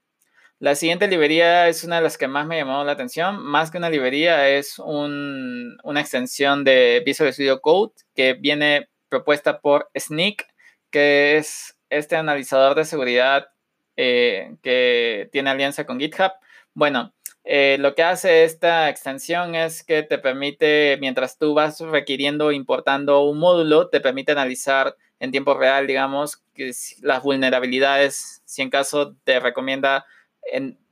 La 0.59 0.75
siguiente 0.75 1.07
librería 1.07 1.67
es 1.67 1.83
una 1.83 1.97
de 1.97 2.01
las 2.01 2.17
que 2.17 2.27
más 2.27 2.47
me 2.47 2.57
llamó 2.57 2.83
la 2.83 2.93
atención. 2.93 3.43
Más 3.43 3.71
que 3.71 3.77
una 3.77 3.89
librería, 3.89 4.49
es 4.49 4.79
una 4.79 5.99
extensión 5.99 6.63
de 6.63 7.03
Visual 7.05 7.31
Studio 7.33 7.61
Code 7.61 7.93
que 8.15 8.33
viene 8.33 8.89
propuesta 9.09 9.59
por 9.59 9.89
Sneak, 9.97 10.47
que 10.91 11.37
es 11.37 11.74
este 11.89 12.15
analizador 12.15 12.75
de 12.75 12.85
seguridad 12.85 13.47
eh, 13.95 14.55
que 14.61 15.29
tiene 15.31 15.49
alianza 15.49 15.85
con 15.85 15.99
GitHub, 15.99 16.31
bueno, 16.73 17.13
eh, 17.43 17.77
lo 17.79 17.95
que 17.95 18.03
hace 18.03 18.43
esta 18.43 18.89
extensión 18.89 19.55
es 19.55 19.83
que 19.83 20.03
te 20.03 20.17
permite, 20.17 20.97
mientras 20.99 21.37
tú 21.37 21.53
vas 21.53 21.79
requiriendo 21.79 22.51
importando 22.51 23.21
un 23.23 23.37
módulo, 23.37 23.87
te 23.89 24.01
permite 24.01 24.31
analizar 24.31 24.95
en 25.19 25.31
tiempo 25.31 25.53
real, 25.53 25.87
digamos, 25.87 26.43
que 26.53 26.71
las 27.01 27.23
vulnerabilidades, 27.23 28.41
si 28.45 28.61
en 28.61 28.69
caso 28.69 29.15
te 29.23 29.39
recomienda 29.39 30.05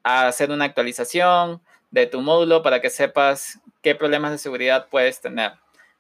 hacer 0.04 0.52
una 0.52 0.66
actualización 0.66 1.62
de 1.92 2.08
tu 2.08 2.22
módulo 2.22 2.62
para 2.64 2.82
que 2.82 2.90
sepas 2.90 3.60
qué 3.82 3.96
problemas 3.96 4.32
de 4.32 4.38
seguridad 4.38 4.88
puedes 4.90 5.22
tener. 5.22 5.54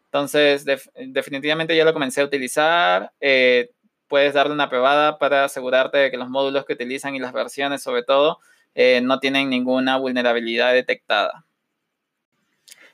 Entonces, 0.05 0.65
definitivamente 0.95 1.75
ya 1.75 1.85
lo 1.85 1.93
comencé 1.93 2.21
a 2.21 2.25
utilizar. 2.25 3.11
Eh, 3.19 3.71
puedes 4.13 4.35
darle 4.35 4.53
una 4.53 4.69
probada 4.69 5.17
para 5.17 5.45
asegurarte 5.45 5.97
de 5.97 6.11
que 6.11 6.17
los 6.17 6.29
módulos 6.29 6.65
que 6.65 6.73
utilizan 6.73 7.15
y 7.15 7.19
las 7.19 7.33
versiones, 7.33 7.81
sobre 7.81 8.03
todo, 8.03 8.37
eh, 8.75 9.01
no 9.01 9.19
tienen 9.19 9.49
ninguna 9.49 9.97
vulnerabilidad 9.97 10.71
detectada. 10.71 11.45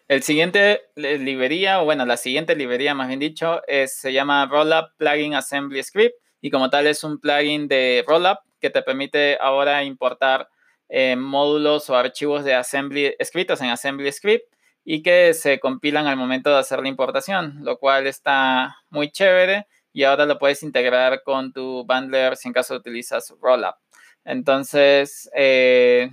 El 0.07 0.23
siguiente 0.23 0.83
librería, 0.95 1.81
o 1.81 1.83
bueno, 1.83 2.05
la 2.05 2.15
siguiente 2.15 2.55
librería 2.55 2.95
más 2.95 3.09
bien 3.09 3.19
dicho, 3.19 3.59
se 3.87 4.13
llama 4.13 4.45
Rollup 4.45 4.95
Plugin 4.95 5.33
Assembly 5.35 5.83
Script 5.83 6.15
y 6.39 6.51
como 6.51 6.69
tal 6.69 6.87
es 6.87 7.03
un 7.03 7.19
plugin 7.19 7.67
de 7.67 8.05
Rollup 8.07 8.37
que 8.61 8.69
te 8.69 8.81
permite 8.81 9.37
ahora 9.41 9.83
importar 9.83 10.47
eh, 10.87 11.17
módulos 11.17 11.89
o 11.89 11.97
archivos 11.97 12.45
de 12.45 12.53
assembly 12.53 13.13
escritos 13.19 13.59
en 13.59 13.71
Assembly 13.71 14.09
Script 14.09 14.45
y 14.85 15.03
que 15.03 15.33
se 15.33 15.59
compilan 15.59 16.07
al 16.07 16.15
momento 16.15 16.49
de 16.49 16.59
hacer 16.59 16.79
la 16.79 16.87
importación, 16.87 17.57
lo 17.59 17.77
cual 17.77 18.07
está 18.07 18.77
muy 18.89 19.11
chévere 19.11 19.67
y 19.93 20.03
ahora 20.03 20.25
lo 20.25 20.39
puedes 20.39 20.63
integrar 20.63 21.23
con 21.23 21.53
tu 21.53 21.85
bundler 21.85 22.35
si 22.35 22.47
en 22.47 22.53
caso 22.53 22.75
utilizas 22.75 23.33
Rollup. 23.41 23.75
Entonces, 24.25 25.29
eh, 25.35 26.11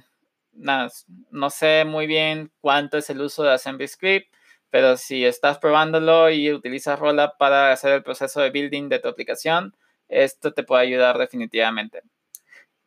nada, 0.52 0.90
no 1.30 1.50
sé 1.50 1.84
muy 1.84 2.06
bien 2.06 2.50
cuánto 2.60 2.98
es 2.98 3.10
el 3.10 3.20
uso 3.20 3.42
de 3.42 3.52
Assembly 3.52 3.88
Script, 3.88 4.32
pero 4.70 4.96
si 4.96 5.24
estás 5.24 5.58
probándolo 5.58 6.30
y 6.30 6.52
utilizas 6.52 6.98
Rollup 6.98 7.36
para 7.38 7.72
hacer 7.72 7.92
el 7.92 8.02
proceso 8.02 8.40
de 8.40 8.50
building 8.50 8.88
de 8.88 8.98
tu 8.98 9.08
aplicación, 9.08 9.74
esto 10.08 10.52
te 10.52 10.62
puede 10.62 10.82
ayudar 10.82 11.18
definitivamente. 11.18 12.02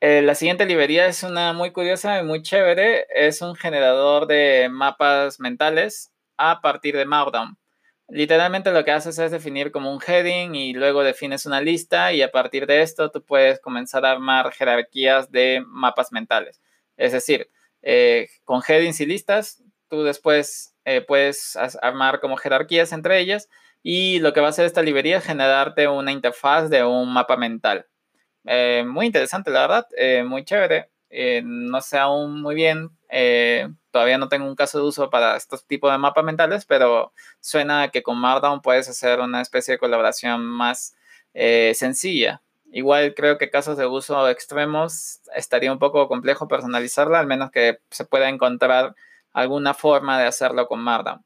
Eh, 0.01 0.21
la 0.21 0.33
siguiente 0.33 0.65
librería 0.65 1.07
es 1.07 1.23
una 1.23 1.51
muy 1.51 1.71
curiosa 1.71 2.19
y 2.19 2.23
muy 2.23 2.41
chévere. 2.41 3.05
Es 3.13 3.41
un 3.41 3.55
generador 3.55 4.27
de 4.27 4.69
mapas 4.71 5.39
mentales 5.39 6.11
a 6.37 6.61
partir 6.61 6.95
de 6.95 7.05
Markdown. 7.05 7.57
Literalmente 8.11 8.71
lo 8.71 8.83
que 8.83 8.91
haces 8.91 9.19
es 9.19 9.31
definir 9.31 9.71
como 9.71 9.93
un 9.93 10.01
heading 10.01 10.55
y 10.55 10.73
luego 10.73 11.03
defines 11.03 11.45
una 11.45 11.61
lista 11.61 12.11
y 12.11 12.23
a 12.23 12.31
partir 12.31 12.65
de 12.65 12.81
esto 12.81 13.11
tú 13.11 13.23
puedes 13.23 13.59
comenzar 13.59 14.03
a 14.05 14.11
armar 14.11 14.51
jerarquías 14.51 15.31
de 15.31 15.63
mapas 15.67 16.11
mentales. 16.11 16.59
Es 16.97 17.11
decir, 17.11 17.49
eh, 17.83 18.27
con 18.45 18.61
headings 18.67 18.99
y 19.01 19.05
listas, 19.05 19.63
tú 19.89 20.03
después 20.03 20.75
eh, 20.85 21.01
puedes 21.01 21.55
armar 21.81 22.19
como 22.19 22.35
jerarquías 22.35 22.93
entre 22.93 23.19
ellas 23.19 23.47
y 23.83 24.19
lo 24.19 24.33
que 24.33 24.41
va 24.41 24.47
a 24.47 24.49
hacer 24.49 24.65
esta 24.65 24.81
librería 24.81 25.17
es 25.19 25.23
generarte 25.25 25.87
una 25.87 26.11
interfaz 26.11 26.69
de 26.71 26.83
un 26.83 27.13
mapa 27.13 27.37
mental. 27.37 27.85
Eh, 28.45 28.83
muy 28.87 29.05
interesante, 29.05 29.51
la 29.51 29.61
verdad, 29.67 29.87
muy 30.25 30.43
chévere. 30.45 30.89
No 31.43 31.81
sé 31.81 31.97
aún 31.97 32.41
muy 32.41 32.55
bien 32.55 32.91
todavía 33.91 34.17
no 34.17 34.29
tengo 34.29 34.47
un 34.47 34.55
caso 34.55 34.79
de 34.79 34.85
uso 34.85 35.09
para 35.09 35.35
estos 35.35 35.65
tipos 35.65 35.91
de 35.91 35.97
mapas 35.97 36.23
mentales, 36.23 36.65
pero 36.65 37.13
suena 37.39 37.89
que 37.89 38.03
con 38.03 38.17
Markdown 38.19 38.61
puedes 38.61 38.89
hacer 38.89 39.19
una 39.19 39.41
especie 39.41 39.73
de 39.73 39.77
colaboración 39.79 40.45
más 40.45 40.95
eh, 41.33 41.73
sencilla. 41.75 42.41
Igual 42.71 43.15
creo 43.15 43.37
que 43.37 43.49
casos 43.49 43.77
de 43.77 43.87
uso 43.87 44.29
extremos 44.29 45.21
estaría 45.35 45.71
un 45.71 45.79
poco 45.79 46.07
complejo 46.07 46.47
personalizarla, 46.47 47.19
al 47.19 47.27
menos 47.27 47.51
que 47.51 47.79
se 47.89 48.05
pueda 48.05 48.29
encontrar 48.29 48.95
alguna 49.33 49.73
forma 49.73 50.19
de 50.19 50.27
hacerlo 50.27 50.67
con 50.67 50.79
Markdown. 50.79 51.23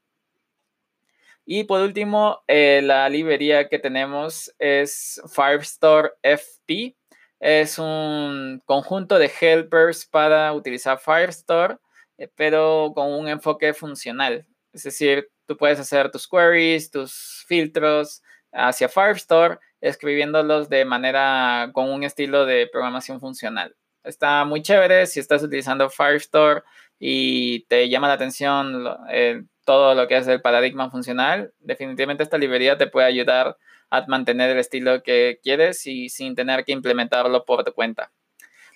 Y 1.46 1.64
por 1.64 1.82
último, 1.82 2.42
eh, 2.46 2.80
la 2.82 3.06
librería 3.10 3.68
que 3.68 3.78
tenemos 3.78 4.54
es 4.58 5.20
Firestore 5.30 6.12
FP. 6.22 6.96
Es 7.46 7.78
un 7.78 8.62
conjunto 8.64 9.18
de 9.18 9.30
helpers 9.38 10.06
para 10.06 10.50
utilizar 10.54 10.98
Firestore 10.98 11.76
eh, 12.16 12.30
pero 12.34 12.92
con 12.94 13.12
un 13.12 13.28
enfoque 13.28 13.74
funcional. 13.74 14.46
Es 14.72 14.84
decir, 14.84 15.28
tú 15.46 15.54
puedes 15.54 15.78
hacer 15.78 16.10
tus 16.10 16.26
queries, 16.26 16.90
tus 16.90 17.44
filtros 17.46 18.22
hacia 18.50 18.88
Firestore, 18.88 19.58
escribiéndolos 19.82 20.70
de 20.70 20.86
manera 20.86 21.70
con 21.74 21.90
un 21.90 22.02
estilo 22.02 22.46
de 22.46 22.66
programación 22.72 23.20
funcional. 23.20 23.76
Está 24.04 24.46
muy 24.46 24.62
chévere 24.62 25.04
si 25.04 25.20
estás 25.20 25.42
utilizando 25.42 25.90
Firestore 25.90 26.62
y 26.98 27.66
te 27.66 27.90
llama 27.90 28.08
la 28.08 28.14
atención 28.14 28.86
eh, 29.10 29.44
todo 29.66 29.94
lo 29.94 30.08
que 30.08 30.16
es 30.16 30.26
el 30.28 30.40
paradigma 30.40 30.90
funcional. 30.90 31.52
Definitivamente 31.58 32.22
esta 32.22 32.38
librería 32.38 32.78
te 32.78 32.86
puede 32.86 33.06
ayudar 33.06 33.58
a 33.96 34.04
mantener 34.06 34.50
el 34.50 34.58
estilo 34.58 35.02
que 35.02 35.38
quieres 35.42 35.86
y 35.86 36.08
sin 36.08 36.34
tener 36.34 36.64
que 36.64 36.72
implementarlo 36.72 37.44
por 37.44 37.64
tu 37.64 37.72
cuenta. 37.72 38.10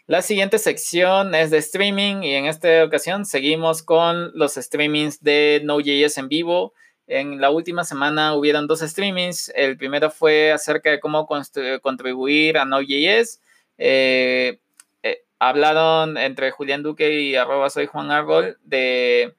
La 0.07 0.23
siguiente 0.23 0.59
sección 0.59 1.35
es 1.35 1.51
de 1.51 1.59
streaming 1.59 2.23
y 2.23 2.35
en 2.35 2.47
esta 2.47 2.83
ocasión 2.83 3.27
seguimos 3.27 3.83
con 3.83 4.31
los 4.35 4.55
streamings 4.55 5.23
de 5.23 5.61
Node.js 5.65 6.17
en 6.17 6.29
vivo. 6.29 6.73
En 7.07 7.41
la 7.41 7.51
última 7.51 7.85
semana 7.85 8.35
hubieron 8.35 8.67
dos 8.67 8.81
streamings. 8.81 9.53
El 9.55 9.77
primero 9.77 10.11
fue 10.11 10.51
acerca 10.51 10.91
de 10.91 10.99
cómo 10.99 11.27
contribuir 11.27 12.57
a 12.57 12.65
Node.js. 12.65 13.43
Eh, 13.77 14.61
eh, 15.03 15.25
hablaron 15.39 16.17
entre 16.17 16.53
Julián 16.53 16.83
Duque 16.83 17.21
y 17.21 17.37
arroba 17.37 17.69
soy 17.69 17.85
Juan 17.85 18.11
Árbol 18.11 18.57
de, 18.65 19.35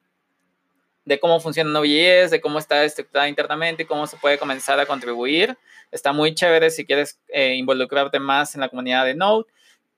de 1.04 1.18
cómo 1.18 1.40
funciona 1.40 1.70
Node.js, 1.70 2.30
de 2.30 2.40
cómo 2.40 2.58
está 2.58 2.84
estructurada 2.84 3.28
internamente 3.28 3.82
y 3.82 3.86
cómo 3.86 4.06
se 4.06 4.16
puede 4.16 4.38
comenzar 4.38 4.78
a 4.80 4.86
contribuir. 4.86 5.56
Está 5.90 6.12
muy 6.12 6.34
chévere 6.34 6.70
si 6.70 6.84
quieres 6.84 7.18
eh, 7.28 7.54
involucrarte 7.54 8.20
más 8.20 8.54
en 8.54 8.60
la 8.60 8.68
comunidad 8.68 9.04
de 9.04 9.14
Node. 9.14 9.46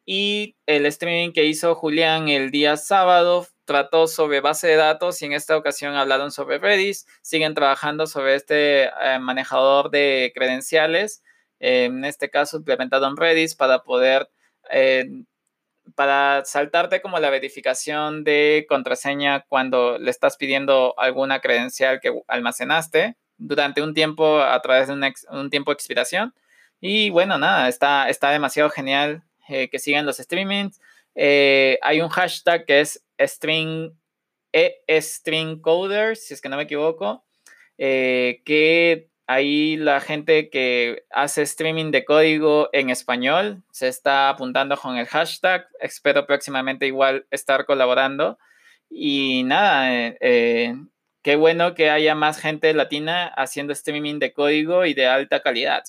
Y 0.05 0.57
el 0.67 0.87
streaming 0.87 1.33
que 1.33 1.45
hizo 1.45 1.75
Julián 1.75 2.29
el 2.29 2.51
día 2.51 2.77
sábado 2.77 3.47
trató 3.65 4.09
sobre 4.09 4.41
base 4.41 4.67
de 4.67 4.77
datos 4.77 5.23
y 5.23 5.27
en 5.27 5.33
esta 5.33 5.57
ocasión 5.57 5.95
hablaron 5.95 6.31
sobre 6.33 6.59
Redis. 6.59 7.07
Siguen 7.23 7.55
trabajando 7.55 8.07
sobre 8.07 8.35
este 8.35 8.85
eh, 8.85 9.19
manejador 9.21 9.91
de 9.91 10.33
credenciales, 10.35 11.23
en 11.61 12.05
este 12.05 12.31
caso 12.31 12.57
implementado 12.57 13.07
en 13.07 13.17
Redis 13.17 13.55
para 13.55 13.85
poder, 13.85 14.29
eh, 14.71 15.07
para 15.95 16.45
saltarte 16.45 17.03
como 17.03 17.18
la 17.18 17.31
verificación 17.31 18.25
de 18.25 18.66
contraseña 18.68 19.45
cuando 19.49 19.99
le 19.99 20.11
estás 20.11 20.37
pidiendo 20.37 20.95
alguna 20.99 21.40
credencial 21.40 22.01
que 22.01 22.12
almacenaste 22.29 23.16
durante 23.37 23.83
un 23.83 23.95
tiempo 23.95 24.40
a 24.40 24.61
través 24.62 24.88
de 24.88 24.95
un, 25.31 25.51
tiempo 25.51 25.71
de 25.71 25.75
expiración. 25.75 26.35
Y 26.81 27.11
bueno, 27.11 27.38
nada, 27.38 27.68
está, 27.68 28.09
está 28.09 28.31
demasiado 28.31 28.71
genial 28.71 29.23
eh, 29.49 29.68
que 29.68 29.79
sigan 29.79 30.07
los 30.07 30.18
streamings. 30.18 30.81
Eh, 31.14 31.79
hay 31.83 32.01
un 32.01 32.09
hashtag 32.09 32.64
que 32.64 32.81
es 32.81 33.05
string, 33.18 33.92
e 34.53 34.83
string 35.01 35.61
coder, 35.61 36.16
si 36.16 36.35
es 36.35 36.40
que 36.40 36.49
no 36.49 36.57
me 36.57 36.64
equivoco, 36.64 37.25
eh, 37.79 38.42
que 38.45 39.11
ahí 39.33 39.77
la 39.77 40.01
gente 40.01 40.51
que 40.51 41.05
hace 41.11 41.42
streaming 41.42 41.90
de 41.90 42.05
código 42.05 42.68
en 42.73 42.90
español 42.90 43.62
se 43.71 43.88
está 43.88 44.29
apuntando 44.29 44.77
con 44.77 44.97
el 44.97 45.07
hashtag. 45.07 45.66
Espero 45.81 46.27
próximamente 46.27 46.87
igual 46.87 47.27
estar 47.31 47.64
colaborando. 47.64 48.38
Y 48.90 49.42
nada, 49.45 50.14
qué 50.21 51.37
bueno 51.37 51.75
que 51.75 51.90
haya 51.90 52.14
más 52.14 52.38
gente 52.38 52.75
latina 52.75 53.27
haciendo 53.27 53.73
streaming 53.73 54.18
de 54.18 54.33
código 54.33 54.85
y 54.85 54.95
de 54.95 55.07
alta 55.07 55.40
calidad. 55.40 55.83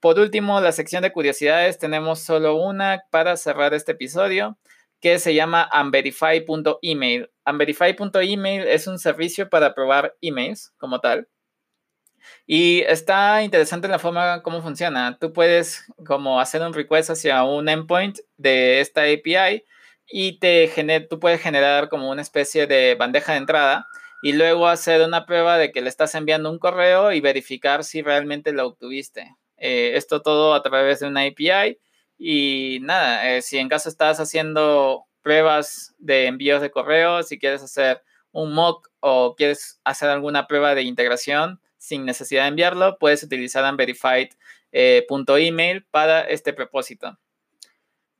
Por 0.00 0.18
último, 0.18 0.60
la 0.60 0.72
sección 0.72 1.02
de 1.02 1.12
curiosidades, 1.12 1.78
tenemos 1.78 2.20
solo 2.20 2.56
una 2.56 3.04
para 3.10 3.36
cerrar 3.36 3.72
este 3.72 3.92
episodio 3.92 4.58
que 5.00 5.18
se 5.18 5.34
llama 5.34 5.70
unverify.email. 5.72 7.30
Unverify.email 7.46 8.68
es 8.68 8.86
un 8.86 8.98
servicio 8.98 9.48
para 9.48 9.74
probar 9.74 10.14
emails 10.20 10.72
como 10.76 11.00
tal. 11.00 11.28
Y 12.46 12.80
está 12.82 13.42
interesante 13.42 13.88
la 13.88 13.98
forma 13.98 14.42
como 14.42 14.62
funciona. 14.62 15.18
Tú 15.18 15.32
puedes 15.32 15.84
como 16.06 16.40
hacer 16.40 16.62
un 16.62 16.74
request 16.74 17.10
hacia 17.10 17.42
un 17.44 17.68
endpoint 17.68 18.18
de 18.36 18.80
esta 18.80 19.02
API 19.02 19.64
y 20.08 20.38
te 20.38 20.68
tú 21.08 21.18
puedes 21.18 21.40
generar 21.40 21.88
como 21.88 22.10
una 22.10 22.22
especie 22.22 22.66
de 22.66 22.94
bandeja 22.94 23.32
de 23.32 23.38
entrada 23.38 23.86
y 24.22 24.32
luego 24.32 24.68
hacer 24.68 25.02
una 25.02 25.26
prueba 25.26 25.58
de 25.58 25.72
que 25.72 25.82
le 25.82 25.88
estás 25.88 26.14
enviando 26.14 26.50
un 26.50 26.58
correo 26.58 27.12
y 27.12 27.20
verificar 27.20 27.84
si 27.84 28.02
realmente 28.02 28.52
lo 28.52 28.66
obtuviste. 28.66 29.36
Eh, 29.56 29.92
esto 29.96 30.22
todo 30.22 30.54
a 30.54 30.62
través 30.62 31.00
de 31.00 31.08
una 31.08 31.22
API. 31.22 31.78
Y 32.18 32.78
nada, 32.82 33.30
eh, 33.30 33.42
si 33.42 33.58
en 33.58 33.68
caso 33.68 33.88
estás 33.88 34.20
haciendo 34.20 35.06
pruebas 35.22 35.94
de 35.98 36.26
envíos 36.26 36.62
de 36.62 36.70
correo, 36.70 37.22
si 37.22 37.38
quieres 37.38 37.62
hacer 37.62 38.02
un 38.32 38.52
mock 38.54 38.88
o 39.00 39.34
quieres 39.36 39.80
hacer 39.84 40.10
alguna 40.10 40.46
prueba 40.46 40.74
de 40.74 40.82
integración 40.82 41.60
sin 41.84 42.04
necesidad 42.06 42.44
de 42.44 42.48
enviarlo, 42.48 42.96
puedes 42.98 43.22
utilizar 43.22 43.70
unverified.email 43.70 45.84
para 45.90 46.22
este 46.22 46.54
propósito. 46.54 47.18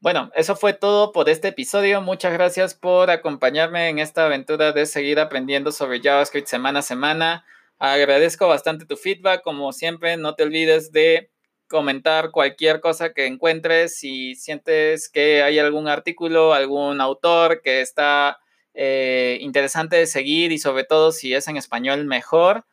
Bueno, 0.00 0.30
eso 0.34 0.54
fue 0.54 0.74
todo 0.74 1.12
por 1.12 1.30
este 1.30 1.48
episodio. 1.48 2.02
Muchas 2.02 2.34
gracias 2.34 2.74
por 2.74 3.10
acompañarme 3.10 3.88
en 3.88 4.00
esta 4.00 4.26
aventura 4.26 4.72
de 4.72 4.84
seguir 4.84 5.18
aprendiendo 5.18 5.72
sobre 5.72 6.02
JavaScript 6.02 6.46
semana 6.46 6.80
a 6.80 6.82
semana. 6.82 7.46
Agradezco 7.78 8.46
bastante 8.46 8.84
tu 8.84 8.98
feedback. 8.98 9.40
Como 9.42 9.72
siempre, 9.72 10.18
no 10.18 10.34
te 10.34 10.42
olvides 10.42 10.92
de 10.92 11.30
comentar 11.68 12.32
cualquier 12.32 12.80
cosa 12.80 13.14
que 13.14 13.24
encuentres. 13.24 13.96
Si 13.96 14.34
sientes 14.34 15.08
que 15.08 15.42
hay 15.42 15.58
algún 15.58 15.88
artículo, 15.88 16.52
algún 16.52 17.00
autor 17.00 17.62
que 17.62 17.80
está 17.80 18.40
eh, 18.74 19.38
interesante 19.40 19.96
de 19.96 20.06
seguir 20.06 20.52
y 20.52 20.58
sobre 20.58 20.84
todo 20.84 21.12
si 21.12 21.32
es 21.32 21.48
en 21.48 21.56
español 21.56 22.04
mejor. 22.04 22.66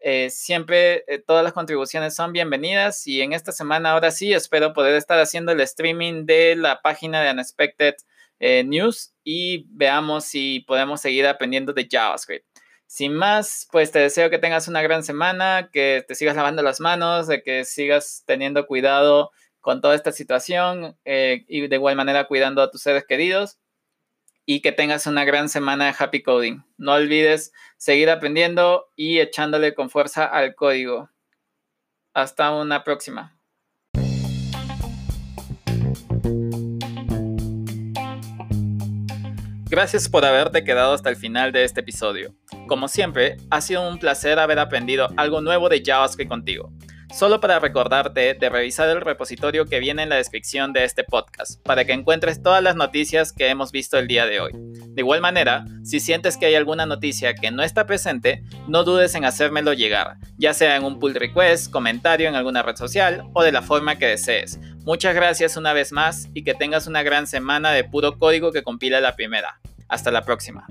Eh, 0.00 0.30
siempre 0.30 1.04
eh, 1.08 1.18
todas 1.18 1.42
las 1.42 1.52
contribuciones 1.52 2.14
son 2.14 2.32
bienvenidas 2.32 3.06
y 3.06 3.20
en 3.20 3.32
esta 3.32 3.52
semana 3.52 3.92
ahora 3.92 4.10
sí 4.10 4.32
espero 4.32 4.72
poder 4.72 4.94
estar 4.94 5.18
haciendo 5.18 5.52
el 5.52 5.60
streaming 5.60 6.24
de 6.24 6.54
la 6.56 6.80
página 6.82 7.20
de 7.22 7.30
Unexpected 7.32 7.94
News 8.40 9.14
y 9.24 9.66
veamos 9.70 10.24
si 10.24 10.60
podemos 10.60 11.00
seguir 11.00 11.26
aprendiendo 11.26 11.72
de 11.72 11.88
JavaScript. 11.90 12.46
Sin 12.86 13.12
más, 13.12 13.68
pues 13.70 13.92
te 13.92 13.98
deseo 13.98 14.30
que 14.30 14.38
tengas 14.38 14.66
una 14.66 14.80
gran 14.80 15.02
semana, 15.02 15.68
que 15.70 16.04
te 16.08 16.14
sigas 16.14 16.36
lavando 16.36 16.62
las 16.62 16.80
manos, 16.80 17.26
de 17.26 17.42
que 17.42 17.66
sigas 17.66 18.22
teniendo 18.26 18.66
cuidado 18.66 19.30
con 19.60 19.82
toda 19.82 19.94
esta 19.94 20.10
situación 20.10 20.96
eh, 21.04 21.44
y 21.48 21.68
de 21.68 21.76
igual 21.76 21.96
manera 21.96 22.26
cuidando 22.26 22.62
a 22.62 22.70
tus 22.70 22.80
seres 22.80 23.04
queridos 23.06 23.58
y 24.50 24.62
que 24.62 24.72
tengas 24.72 25.06
una 25.06 25.26
gran 25.26 25.50
semana 25.50 25.84
de 25.84 25.94
happy 25.98 26.22
coding. 26.22 26.62
No 26.78 26.94
olvides 26.94 27.52
seguir 27.76 28.08
aprendiendo 28.08 28.86
y 28.96 29.18
echándole 29.18 29.74
con 29.74 29.90
fuerza 29.90 30.24
al 30.24 30.54
código. 30.54 31.10
Hasta 32.14 32.50
una 32.52 32.82
próxima. 32.82 33.38
Gracias 39.68 40.08
por 40.08 40.24
haberte 40.24 40.64
quedado 40.64 40.94
hasta 40.94 41.10
el 41.10 41.16
final 41.16 41.52
de 41.52 41.64
este 41.64 41.80
episodio. 41.80 42.34
Como 42.68 42.88
siempre, 42.88 43.36
ha 43.50 43.60
sido 43.60 43.86
un 43.86 43.98
placer 43.98 44.38
haber 44.38 44.60
aprendido 44.60 45.10
algo 45.18 45.42
nuevo 45.42 45.68
de 45.68 45.82
JavaScript 45.84 46.30
contigo. 46.30 46.72
Solo 47.14 47.40
para 47.40 47.58
recordarte 47.58 48.34
de 48.34 48.48
revisar 48.48 48.88
el 48.90 49.00
repositorio 49.00 49.64
que 49.64 49.80
viene 49.80 50.02
en 50.02 50.10
la 50.10 50.16
descripción 50.16 50.72
de 50.72 50.84
este 50.84 51.04
podcast, 51.04 51.60
para 51.62 51.84
que 51.84 51.92
encuentres 51.92 52.42
todas 52.42 52.62
las 52.62 52.76
noticias 52.76 53.32
que 53.32 53.48
hemos 53.48 53.72
visto 53.72 53.98
el 53.98 54.08
día 54.08 54.26
de 54.26 54.40
hoy. 54.40 54.52
De 54.54 55.00
igual 55.00 55.20
manera, 55.20 55.64
si 55.82 56.00
sientes 56.00 56.36
que 56.36 56.46
hay 56.46 56.54
alguna 56.54 56.86
noticia 56.86 57.34
que 57.34 57.50
no 57.50 57.62
está 57.62 57.86
presente, 57.86 58.42
no 58.68 58.84
dudes 58.84 59.14
en 59.14 59.24
hacérmelo 59.24 59.72
llegar, 59.72 60.16
ya 60.36 60.52
sea 60.52 60.76
en 60.76 60.84
un 60.84 60.98
pull 60.98 61.14
request, 61.14 61.72
comentario 61.72 62.28
en 62.28 62.34
alguna 62.34 62.62
red 62.62 62.76
social 62.76 63.24
o 63.32 63.42
de 63.42 63.52
la 63.52 63.62
forma 63.62 63.96
que 63.96 64.06
desees. 64.06 64.58
Muchas 64.84 65.14
gracias 65.14 65.56
una 65.56 65.72
vez 65.72 65.92
más 65.92 66.28
y 66.34 66.44
que 66.44 66.54
tengas 66.54 66.86
una 66.86 67.02
gran 67.02 67.26
semana 67.26 67.72
de 67.72 67.84
puro 67.84 68.18
código 68.18 68.52
que 68.52 68.62
compila 68.62 69.00
la 69.00 69.16
primera. 69.16 69.60
Hasta 69.88 70.10
la 70.10 70.22
próxima. 70.22 70.66